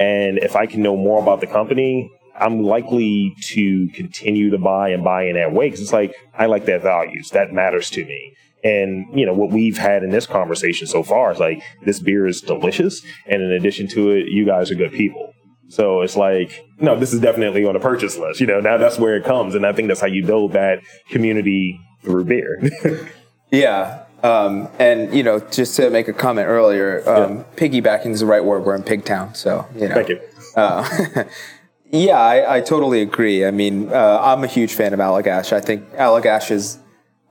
[0.00, 4.90] and if I can know more about the company, I'm likely to continue to buy
[4.90, 8.04] and buy in that way because it's like I like that values that matters to
[8.04, 8.36] me.
[8.62, 12.26] And you know what we've had in this conversation so far is like this beer
[12.26, 15.34] is delicious, and in addition to it, you guys are good people.
[15.68, 18.40] So it's like, no, this is definitely on a purchase list.
[18.40, 20.80] You know, now that's where it comes, and I think that's how you build that
[21.10, 23.10] community through beer.
[23.54, 24.04] Yeah.
[24.22, 28.44] Um, and you know, just to make a comment earlier, um, piggybacking is the right
[28.44, 28.64] word.
[28.64, 29.94] We're in Pigtown, so you know.
[29.94, 30.20] Thank you.
[30.56, 31.24] Uh,
[31.90, 33.44] yeah, I, I totally agree.
[33.44, 35.52] I mean, uh, I'm a huge fan of Allagash.
[35.52, 36.78] I think Allagash is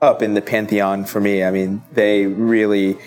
[0.01, 1.43] up in the pantheon for me.
[1.43, 2.97] I mean, they really,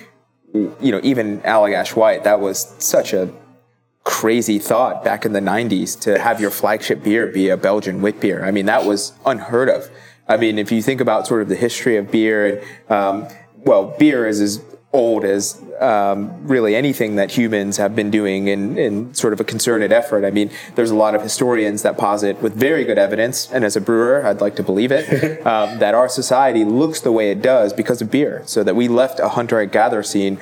[0.53, 3.33] you know, even Allagash White, that was such a
[4.05, 8.21] crazy thought back in the 90s to have your flagship beer be a Belgian wit
[8.21, 8.45] beer.
[8.45, 9.91] I mean, that was unheard of.
[10.29, 14.27] I mean, if you think about sort of the history of beer, um, well, beer
[14.27, 14.63] is as
[14.97, 19.45] old as um, really anything that humans have been doing in, in sort of a
[19.45, 20.25] concerted effort.
[20.25, 23.77] I mean, there's a lot of historians that posit with very good evidence, and as
[23.77, 27.43] a brewer, I'd like to believe it, um, that our society looks the way it
[27.43, 28.43] does because of beer.
[28.47, 30.39] So that we left a hunter and gatherer scene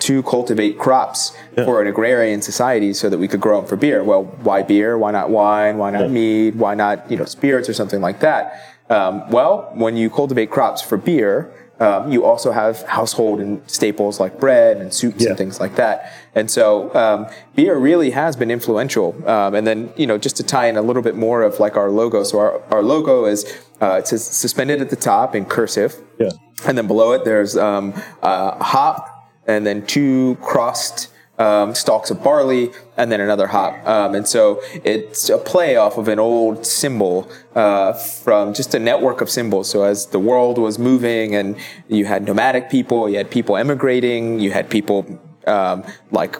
[0.00, 4.02] to cultivate crops for an agrarian society so that we could grow them for beer.
[4.02, 4.98] Well, why beer?
[4.98, 5.78] Why not wine?
[5.78, 6.56] Why not mead?
[6.56, 8.60] Why not, you know, spirits or something like that?
[8.88, 14.18] Um, well, when you cultivate crops for beer, um, you also have household and staples
[14.18, 15.30] like bread and soups Yeah.
[15.30, 16.12] and things like that.
[16.34, 19.14] And so um, beer really has been influential.
[19.28, 21.76] Um, and then, you know, just to tie in a little bit more of like
[21.76, 22.22] our logo.
[22.24, 23.44] So our, our logo is
[23.82, 25.94] uh, it says suspended at the top in cursive.
[26.18, 26.30] Yeah.
[26.66, 32.22] And then below it, there's um, uh, hop and then two crossed um, stalks of
[32.22, 33.86] barley and then another hop.
[33.86, 38.78] Um, and so it's a play off of an old symbol uh, from just a
[38.78, 39.70] network of symbols.
[39.70, 41.56] So as the world was moving and
[41.88, 46.36] you had nomadic people, you had people emigrating, you had people um, like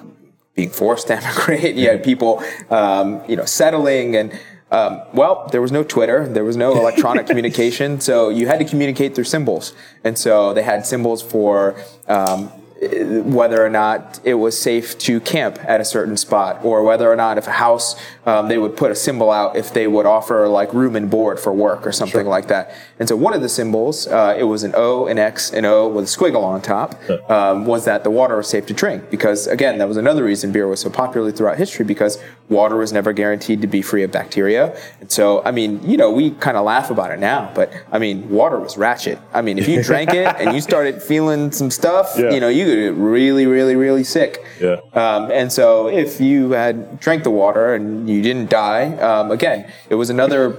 [0.54, 5.62] being forced to emigrate, you had people, um, you know, settling and um, well, there
[5.62, 9.72] was no Twitter, there was no electronic communication, so you had to communicate through symbols.
[10.02, 15.58] And so they had symbols for um, whether or not it was safe to camp
[15.64, 18.90] at a certain spot, or whether or not if a house um, they would put
[18.90, 22.26] a symbol out if they would offer like room and board for work or something
[22.26, 22.74] like that.
[22.98, 25.88] And so one of the symbols, uh, it was an O, an X, an O
[25.88, 26.94] with a squiggle on top,
[27.30, 29.10] um, was that the water was safe to drink.
[29.10, 32.92] Because again, that was another reason beer was so popular throughout history because Water was
[32.92, 34.78] never guaranteed to be free of bacteria.
[35.00, 37.98] And so, I mean, you know, we kind of laugh about it now, but I
[37.98, 39.18] mean, water was ratchet.
[39.34, 42.30] I mean, if you drank it and you started feeling some stuff, Yeah.
[42.30, 44.44] you know, you could get really, really, really sick.
[44.60, 44.76] Yeah.
[44.94, 49.68] Um, and so, if you had drank the water and you didn't die, um, again,
[49.90, 50.56] it was another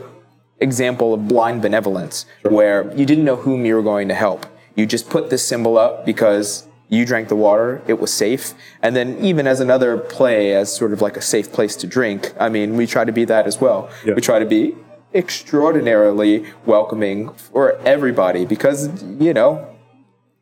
[0.59, 4.45] example of blind benevolence where you didn't know whom you were going to help.
[4.75, 8.53] You just put this symbol up because you drank the water, it was safe.
[8.81, 12.33] And then, even as another play, as sort of like a safe place to drink,
[12.39, 13.89] I mean, we try to be that as well.
[14.05, 14.13] Yeah.
[14.13, 14.75] We try to be
[15.13, 19.75] extraordinarily welcoming for everybody because, you know,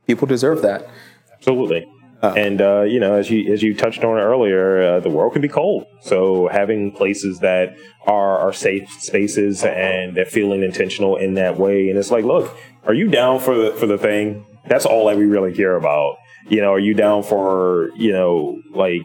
[0.07, 0.87] people deserve that.
[1.33, 1.87] Absolutely.
[2.35, 5.41] and uh, you know, as you as you touched on earlier, uh, the world can
[5.41, 5.85] be cold.
[6.01, 7.75] So having places that
[8.07, 12.55] are are safe spaces and they're feeling intentional in that way, and it's like, look,
[12.85, 14.45] are you down for the for the thing?
[14.67, 16.17] That's all that we really care about.
[16.47, 19.01] You know, are you down for you know like.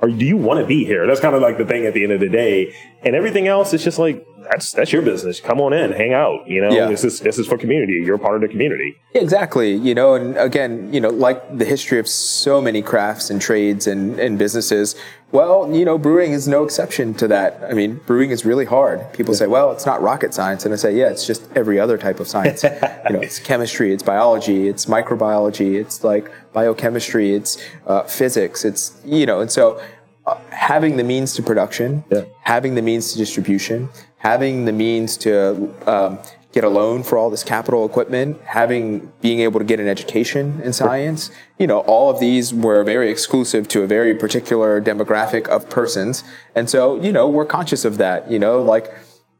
[0.00, 1.08] Or do you want to be here?
[1.08, 2.72] That's kind of like the thing at the end of the day,
[3.02, 5.40] and everything else is just like that's that's your business.
[5.40, 6.46] Come on in, hang out.
[6.46, 6.86] You know, Yeah.
[6.86, 7.94] this is this is for community.
[8.06, 8.96] You're a part of the community.
[9.14, 9.72] Exactly.
[9.74, 13.88] You know, and again, you know, like the history of so many crafts and trades
[13.88, 14.94] and, and businesses,
[15.30, 17.62] well, you know, brewing is no exception to that.
[17.68, 19.12] I mean, brewing is really hard.
[19.12, 20.64] People say, well, it's not rocket science.
[20.64, 22.62] And I say, yeah, it's just every other type of science.
[22.62, 28.98] you know, it's chemistry, it's biology, it's microbiology, it's like biochemistry, it's uh, physics, it's,
[29.04, 29.80] you know, and so
[30.26, 32.24] uh, having the means to production, Yeah.
[32.42, 36.18] having the means to distribution, having the means to um,
[36.52, 40.60] get a loan for all this capital equipment, having being able to get an education
[40.62, 45.46] in science, you know, all of these were very exclusive to a very particular demographic
[45.48, 48.30] of persons, and so you know we're conscious of that.
[48.30, 48.92] You know, like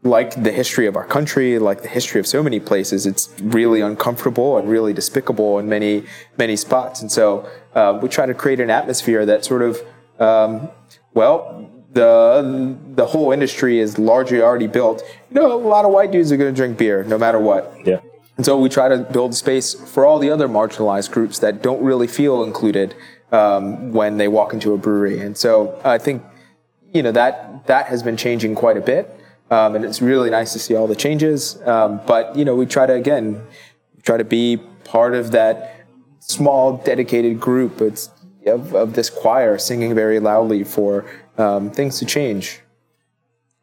[0.02, 3.80] like the history of our country, like the history of so many places, it's really
[3.80, 6.04] uncomfortable and really despicable in many
[6.36, 9.80] many spots, and so uh, we try to create an atmosphere that sort of
[10.20, 10.68] um,
[11.14, 15.02] well, the the whole industry is largely already built.
[15.30, 17.74] You know, a lot of white dudes are going to drink beer no matter what.
[17.84, 18.00] Yeah.
[18.36, 21.82] And so we try to build space for all the other marginalized groups that don't
[21.82, 22.94] really feel included
[23.32, 25.18] um, when they walk into a brewery.
[25.20, 26.22] And so I think
[26.92, 29.18] you know that that has been changing quite a bit,
[29.50, 31.60] um, and it's really nice to see all the changes.
[31.66, 33.42] Um, but you know, we try to again
[34.02, 35.86] try to be part of that
[36.20, 37.80] small dedicated group.
[37.80, 38.10] It's
[38.46, 41.04] of, of this choir singing very loudly for
[41.38, 42.60] um, things to change.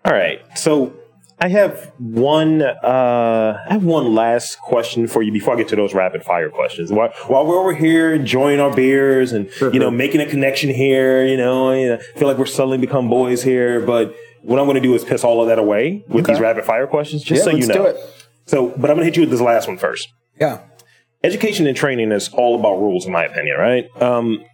[0.03, 0.39] All right.
[0.57, 0.93] So
[1.39, 2.61] I have one.
[2.61, 6.49] Uh, I have one last question for you before I get to those rapid fire
[6.49, 6.91] questions.
[6.91, 11.25] While, while we're over here enjoying our beers and you know making a connection here,
[11.25, 13.81] you know, I feel like we're suddenly become boys here.
[13.81, 16.33] But what I'm going to do is piss all of that away with Okay.
[16.33, 17.73] these rapid fire questions, just Yeah, so you let's know.
[17.75, 17.97] do it.
[18.45, 20.07] So, but I'm going to hit you with this last one first.
[20.39, 20.59] Yeah.
[21.25, 23.85] Education and training is all about rules, in my opinion, right?
[23.99, 24.45] Um,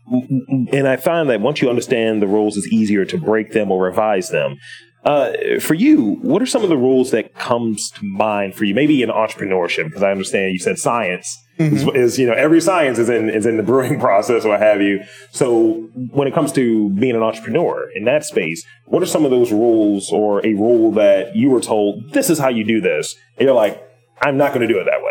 [0.72, 3.84] and I find that once you understand the rules, it's easier to break them or
[3.84, 4.58] revise them.
[5.04, 8.74] Uh, for you, what are some of the rules that comes to mind for you?
[8.74, 13.00] Maybe in entrepreneurship, because I understand you said science is, is, you know, every science
[13.00, 15.04] is in is in the brewing process, what have you.
[15.32, 19.32] So when it comes to being an entrepreneur in that space, what are some of
[19.32, 23.16] those rules or a rule that you were told this is how you do this,
[23.38, 23.84] and you're like,
[24.22, 25.11] I'm not going to do it that way.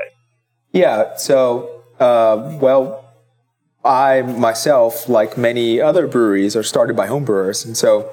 [0.73, 1.17] Yeah.
[1.17, 3.05] So, uh, well,
[3.85, 8.13] I myself, like many other breweries, are started by home brewers, and so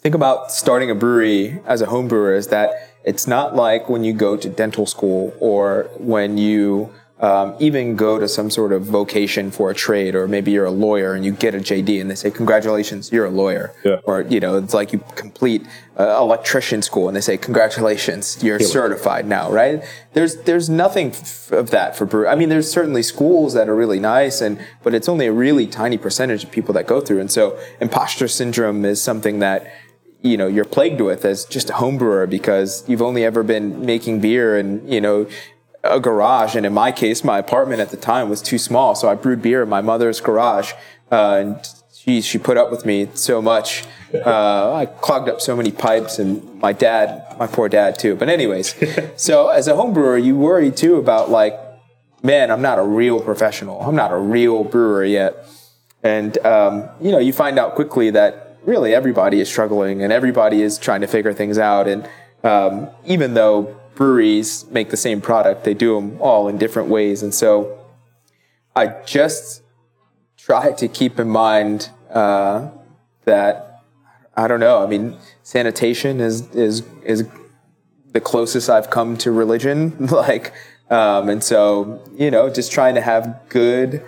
[0.00, 2.70] think about starting a brewery as a home brewer is that
[3.04, 8.18] it's not like when you go to dental school or when you um, even go
[8.18, 11.32] to some sort of vocation for a trade, or maybe you're a lawyer and you
[11.32, 13.74] get a JD and they say, Congratulations, you're a lawyer.
[13.84, 13.98] Yeah.
[14.04, 15.66] Or, you know, it's like you complete
[15.98, 19.82] uh, electrician school and they say, Congratulations, you're certified now, right?
[20.12, 22.28] There's, there's nothing f- of that for brew.
[22.28, 25.66] I mean, there's certainly schools that are really nice, and but it's only a really
[25.66, 27.20] tiny percentage of people that go through.
[27.20, 29.72] And so, imposter syndrome is something that
[30.22, 33.84] you know you're plagued with as just a home brewer because you've only ever been
[33.84, 35.26] making beer and you know
[35.84, 39.08] a garage and in my case my apartment at the time was too small so
[39.08, 40.72] i brewed beer in my mother's garage
[41.10, 41.66] uh, and
[42.08, 43.84] she she put up with me so much.
[44.08, 48.16] Uh, i clogged up so many pipes and my dad my poor dad too.
[48.16, 48.74] But anyways
[49.16, 51.52] so as a home brewer you worry too about like
[52.22, 53.82] man i'm not a real professional.
[53.82, 55.46] I'm not a real brewer yet.
[56.02, 60.62] And um, you know, you find out quickly that really everybody is struggling and everybody
[60.62, 61.86] is trying to figure things out.
[61.86, 62.08] And
[62.44, 67.20] um, even though breweries make the same product, they do them all in different ways.
[67.20, 67.84] And so
[68.76, 69.62] I just
[70.36, 72.70] try to keep in mind uh,
[73.24, 73.82] that
[74.36, 74.84] I don't know.
[74.84, 77.28] I mean, sanitation is is is
[78.12, 80.06] the closest I've come to religion.
[80.06, 80.54] like,
[80.90, 84.04] um, and so you know, just trying to have good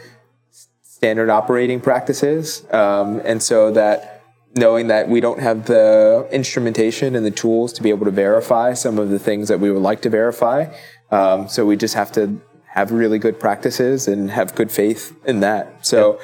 [0.83, 4.20] standard operating practices, um, and so that
[4.57, 8.75] knowing that we don't have the instrumentation and the tools to be able to verify
[8.75, 10.67] some of the things that we would like to verify.
[11.11, 15.41] Um, so we just have to have really good practices and have good faith in
[15.41, 15.85] that.
[15.87, 16.21] So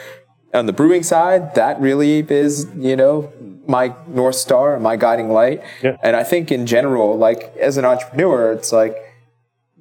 [0.52, 0.60] yeah.
[0.60, 3.32] on the brewing side, that really is, you know,
[3.66, 5.62] my North Star, my guiding light.
[5.82, 5.96] Yeah.
[6.02, 8.96] And I think in general, like as an entrepreneur, it's like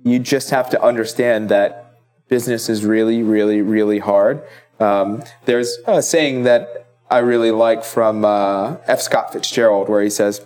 [0.04, 4.44] you just have to understand that business is really, really, really hard.
[4.80, 6.85] Um, there's a saying that
[7.16, 9.00] I really like from uh, F.
[9.00, 10.46] Scott Fitzgerald, where he says,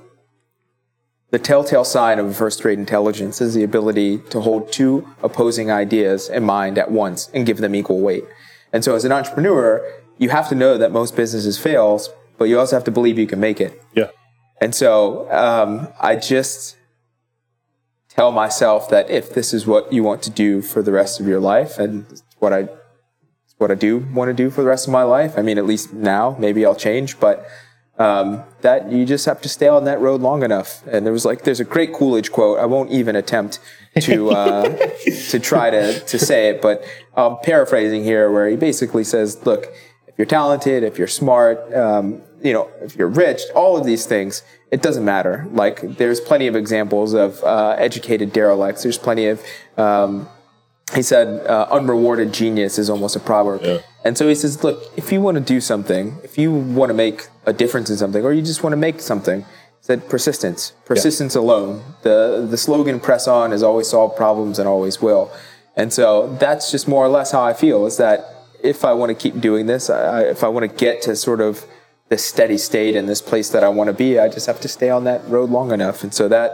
[1.32, 5.72] the telltale sign of a first rate intelligence is the ability to hold two opposing
[5.72, 8.24] ideas in mind at once and give them equal weight.
[8.72, 9.84] And so as an entrepreneur,
[10.20, 12.00] you have to know that most businesses fail,
[12.38, 13.82] but you also have to believe you can make it.
[13.96, 14.12] Yeah.
[14.62, 16.78] And so um, I just
[18.10, 21.28] tell myself that if this is what you want to do for the rest of
[21.28, 22.70] your life and what I
[23.60, 25.38] what I do want to do for the rest of my life.
[25.38, 27.46] I mean, at least now, maybe I'll change, but
[28.00, 30.82] um, that you just have to stay on that road long enough.
[30.88, 32.58] And there was like, there's a great Coolidge quote.
[32.58, 33.60] I won't even attempt
[34.02, 34.64] to uh,
[35.30, 36.84] to try to to say it, but
[37.16, 39.66] I'm paraphrasing here, where he basically says, "Look,
[40.08, 44.06] if you're talented, if you're smart, um, you know, if you're rich, all of these
[44.06, 45.48] things, it doesn't matter.
[45.52, 48.84] Like, there's plenty of examples of uh, educated derelicts.
[48.84, 49.44] There's plenty of
[49.78, 50.30] um,
[50.96, 53.62] he said, uh, unrewarded genius is almost a proverb.
[53.64, 53.80] Yeah.
[54.04, 56.94] And so he says, look, if you want to do something, if you want to
[56.94, 59.46] make a difference in something, or you just want to make something, he
[59.82, 61.42] said persistence, persistence yeah.
[61.42, 61.84] alone.
[62.02, 65.32] The, the slogan press on has always solved problems and always will.
[65.76, 68.26] And so that's just more or less how I feel is that
[68.64, 71.40] if I want to keep doing this, I, if I want to get to sort
[71.40, 71.66] of
[72.10, 74.68] this steady state in this place that I want to be, I just have to
[74.68, 76.04] stay on that road long enough.
[76.04, 76.52] And so that,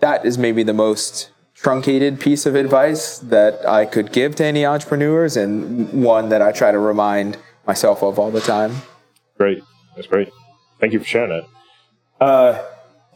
[0.00, 1.30] that is maybe the most
[1.64, 6.52] truncated piece of advice that I could give to any entrepreneurs and one that I
[6.52, 8.82] try to remind myself of all the time.
[9.38, 9.62] Great.
[9.96, 10.30] That's great.
[10.78, 11.46] Thank you for sharing that.
[12.22, 12.62] Uh,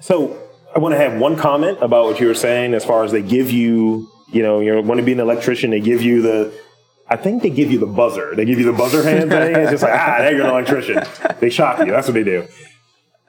[0.00, 0.40] so
[0.74, 3.20] I want to have one comment about what you were saying as far as they
[3.20, 6.58] give you, you know, you want to be an electrician, they give you the,
[7.06, 8.34] I think they give you the buzzer.
[8.34, 9.56] They give you the buzzer hand thing.
[9.56, 11.02] It's just like, ah, there you're an electrician.
[11.38, 11.92] They shock you.
[11.92, 12.46] That's what they do.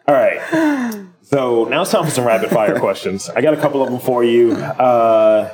[0.08, 1.08] All right.
[1.30, 3.30] So now it's time for some rapid fire questions.
[3.30, 5.54] I got a couple of them for you, uh,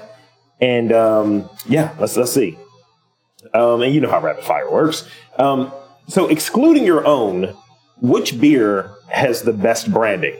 [0.62, 2.58] and um, yeah, let's let's see.
[3.54, 5.06] Um, and you know how rapid fire works.
[5.38, 5.74] Um,
[6.08, 7.58] so excluding your own,
[8.00, 10.40] which beer has the best branding?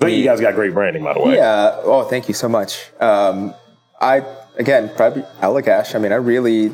[0.00, 1.36] I think you guys got great branding, by the way.
[1.36, 1.78] Yeah.
[1.84, 2.90] Oh, thank you so much.
[3.00, 3.54] Um,
[4.00, 4.26] I
[4.58, 5.94] again probably Allagash.
[5.94, 6.72] I mean, I really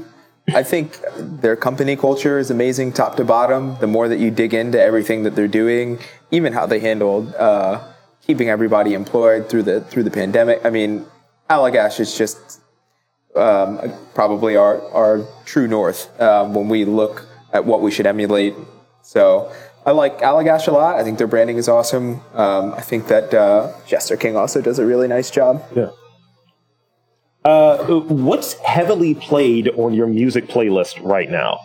[0.55, 3.77] I think their company culture is amazing, top to bottom.
[3.79, 5.99] The more that you dig into everything that they're doing,
[6.31, 7.83] even how they handled uh,
[8.27, 10.61] keeping everybody employed through the through the pandemic.
[10.65, 11.07] I mean,
[11.49, 12.61] Allagash is just
[13.35, 18.55] um, probably our our true north um, when we look at what we should emulate.
[19.03, 19.53] So
[19.85, 20.97] I like Allagash a lot.
[20.97, 22.21] I think their branding is awesome.
[22.35, 25.65] Um, I think that uh, Jester King also does a really nice job.
[25.75, 25.91] Yeah.
[27.45, 31.59] Uh, what's heavily played on your music playlist right now?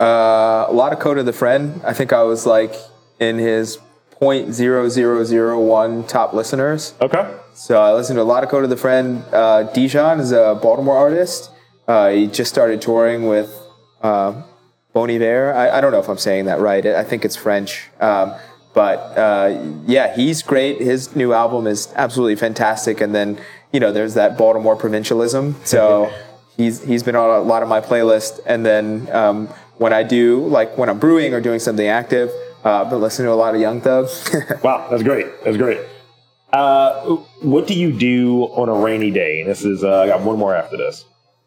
[0.00, 1.80] Uh, a lot of Kota the Friend.
[1.84, 2.74] I think I was like
[3.20, 3.78] in his
[4.10, 6.94] point zero zero zero one top listeners.
[7.00, 7.34] Okay.
[7.52, 9.22] So I listen to a lot of Kota the Friend.
[9.32, 11.50] Uh, Dijon is a Baltimore artist.
[11.86, 13.54] Uh, he just started touring with
[14.02, 14.42] uh,
[14.92, 15.52] Bon Iver.
[15.52, 16.84] I, I, don't know if I'm saying that right.
[16.86, 17.90] I think it's French.
[18.00, 18.34] Um,
[18.72, 20.80] but uh, yeah, he's great.
[20.80, 23.00] His new album is absolutely fantastic.
[23.00, 23.38] And then
[23.74, 25.56] you know, there's that Baltimore provincialism.
[25.64, 26.10] So
[26.56, 28.38] he's he's been on a lot of my playlist.
[28.46, 29.48] And then um,
[29.78, 32.30] when I do, like when I'm brewing or doing something active,
[32.64, 34.08] uh, I've been listening to a lot of Young Thug.
[34.62, 35.26] wow, that's great.
[35.44, 35.80] That's great.
[36.52, 39.40] Uh, what do you do on a rainy day?
[39.40, 41.04] And This is uh, I got one more after this.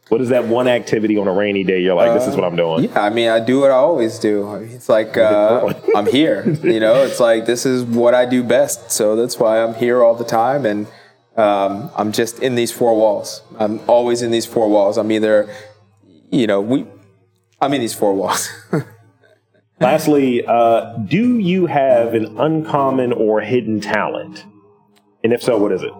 [0.09, 1.81] What is that one activity on a rainy day?
[1.81, 2.85] You're like, this is what I'm doing.
[2.85, 4.53] Yeah, I mean, I do what I always do.
[4.55, 6.49] It's like uh, I'm here.
[6.63, 8.91] You know, it's like this is what I do best.
[8.91, 10.65] So that's why I'm here all the time.
[10.65, 10.87] And
[11.37, 13.43] um, I'm just in these four walls.
[13.59, 14.97] I'm always in these four walls.
[14.97, 15.53] I'm either,
[16.31, 16.85] you know, we,
[17.61, 18.49] I'm in these four walls.
[19.79, 24.43] Lastly, uh, do you have an uncommon or hidden talent?
[25.23, 25.93] And if so, what is it?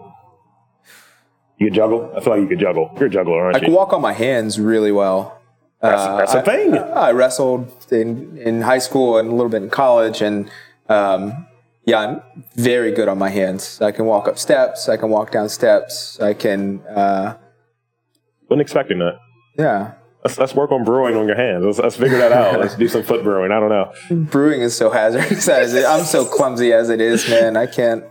[1.60, 2.12] You could juggle?
[2.16, 2.92] I feel like you could juggle.
[2.98, 3.64] You're a juggler, aren't I you?
[3.64, 5.40] I can walk on my hands really well.
[5.82, 6.76] That's, uh, that's a thing.
[6.76, 10.50] I, I, wrestled in, in high school and a little bit in college, and
[10.90, 11.46] um,
[11.88, 13.82] yeah, I'm very good on my hands.
[13.82, 14.90] I can walk up steps.
[14.90, 16.20] I can walk down steps.
[16.20, 16.82] I can.
[16.82, 17.38] Uh,
[18.50, 19.18] Wasn't expecting that.
[19.58, 19.94] Yeah.
[20.24, 21.64] Let's, let's work on brewing on your hands.
[21.64, 22.60] Let's, let's figure that out.
[22.60, 23.54] let's do some foot brewing.
[23.54, 23.94] I don't know.
[24.26, 25.48] Brewing is so hazardous.
[25.86, 27.56] I'm so clumsy as it is, man.
[27.56, 28.04] I can't.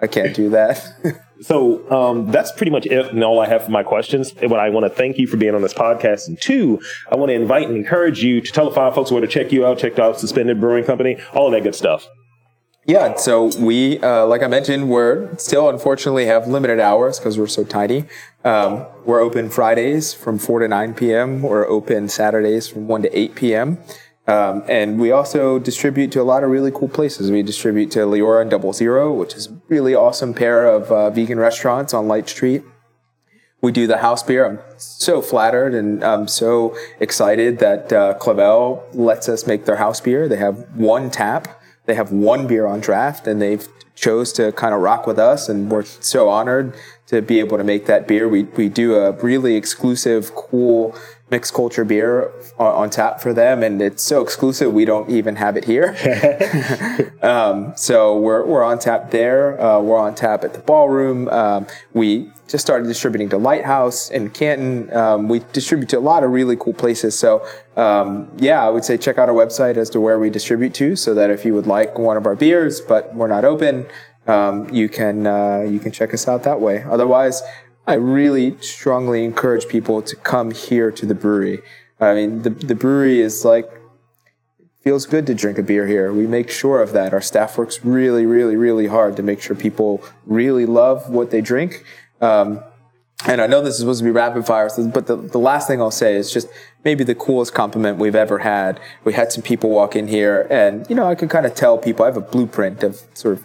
[0.00, 0.82] I can't do that.
[1.40, 4.32] So um, that's pretty much it and all I have for my questions.
[4.32, 6.26] But I want to thank you for being on this podcast.
[6.26, 6.80] And two,
[7.12, 9.52] I want to invite and encourage you to tell the five folks where to check
[9.52, 12.08] you out, check out Suspended Brewing Company, all of that good stuff.
[12.88, 17.46] Yeah, so we, uh, like I mentioned, we're still unfortunately have limited hours because we're
[17.46, 18.06] so tiny.
[18.44, 21.42] Um, we're open Fridays from 4 to 9 p.m.
[21.42, 23.78] We're open Saturdays from 1 to 8 p.m.
[24.26, 27.30] Um, and we also distribute to a lot of really cool places.
[27.30, 31.10] We distribute to Leora and Double Zero, which is a really awesome pair of uh,
[31.10, 32.62] vegan restaurants on Light Street.
[33.60, 34.46] We do the house beer.
[34.46, 40.00] I'm so flattered and I'm so excited that uh, Clavel lets us make their house
[40.00, 40.26] beer.
[40.26, 41.57] They have one tap
[41.88, 45.48] they have one beer on draft and they've chose to kind of rock with us
[45.48, 46.74] and we're so honored
[47.06, 48.28] to be able to make that beer.
[48.28, 50.94] We, we do a really exclusive, cool
[51.30, 55.56] mixed culture beer on, tap for them and it's so exclusive we don't even have
[55.56, 55.94] it here.
[57.22, 59.60] um, so we're, we're on tap there.
[59.60, 61.28] Uh, we're on tap at the ballroom.
[61.28, 64.92] Um, we just started distributing to Lighthouse in Canton.
[64.96, 67.18] Um, we distribute to a lot of really cool places.
[67.18, 70.74] So, um, yeah, I would say check out our website as to where we distribute
[70.74, 73.86] to, so that if you would like one of our beers, but we're not open,
[74.26, 76.84] um, you can uh, you can check us out that way.
[76.84, 77.42] Otherwise,
[77.88, 81.60] I really strongly encourage people to come here to the brewery.
[81.98, 83.68] I mean, the the brewery is like
[84.82, 86.12] feels good to drink a beer here.
[86.12, 87.12] We make sure of that.
[87.12, 91.40] Our staff works really, really, really hard to make sure people really love what they
[91.40, 91.84] drink
[92.20, 92.62] um,
[93.26, 95.80] and I know this is supposed to be rapid fire, but the, the last thing
[95.80, 96.48] I'll say is just
[96.84, 98.80] maybe the coolest compliment we've ever had.
[99.04, 101.78] We had some people walk in here, and you know, I could kind of tell
[101.78, 102.04] people.
[102.04, 103.44] I have a blueprint of sort of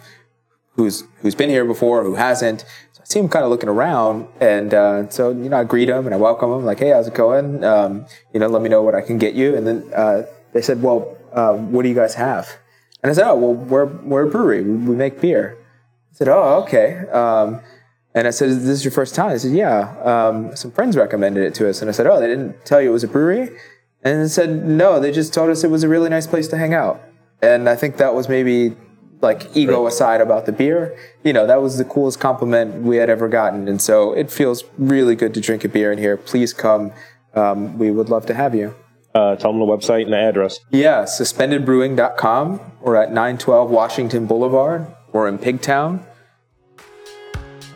[0.72, 2.64] who's who's been here before, who hasn't.
[3.04, 6.06] I see him kind of looking around, and uh, so you know, I greet him
[6.06, 7.62] and I welcome him, like, "Hey, how's it going?
[7.62, 10.22] Um, you know, let me know what I can get you." And then uh,
[10.54, 12.48] they said, "Well, uh, what do you guys have?"
[13.02, 14.62] And I said, "Oh, well, we're we're a brewery.
[14.62, 15.58] We, make beer."
[16.12, 17.60] I said, "Oh, okay." Um,
[18.14, 21.44] and I said, "Is this your first time?" He said, "Yeah." Um, some friends recommended
[21.44, 23.50] it to us, and I said, "Oh, they didn't tell you it was a brewery?"
[24.02, 26.56] And they said, "No, they just told us it was a really nice place to
[26.56, 27.02] hang out."
[27.42, 28.74] And I think that was maybe
[29.24, 29.92] like ego right.
[29.92, 30.96] aside about the beer.
[31.24, 34.62] You know, that was the coolest compliment we had ever gotten, and so it feels
[34.78, 36.16] really good to drink a beer in here.
[36.16, 36.92] Please come.
[37.34, 38.76] Um, we would love to have you.
[39.14, 40.60] Uh, tell them the website and the address.
[40.70, 42.60] Yeah, suspendedbrewing.com.
[42.80, 44.86] We're at 912 Washington Boulevard.
[45.12, 46.04] We're in Pigtown.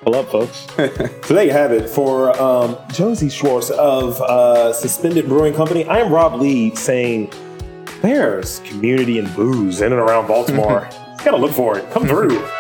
[0.02, 0.66] Pull up, folks.
[0.76, 0.86] so
[1.34, 5.84] there you have it for um, Josey Schwartz of uh, Suspended Brewing Company.
[5.84, 7.32] I am Rob Lee saying
[8.02, 10.88] there's community and booze in and around Baltimore.
[11.24, 11.90] gotta look for it.
[11.90, 12.57] Come through.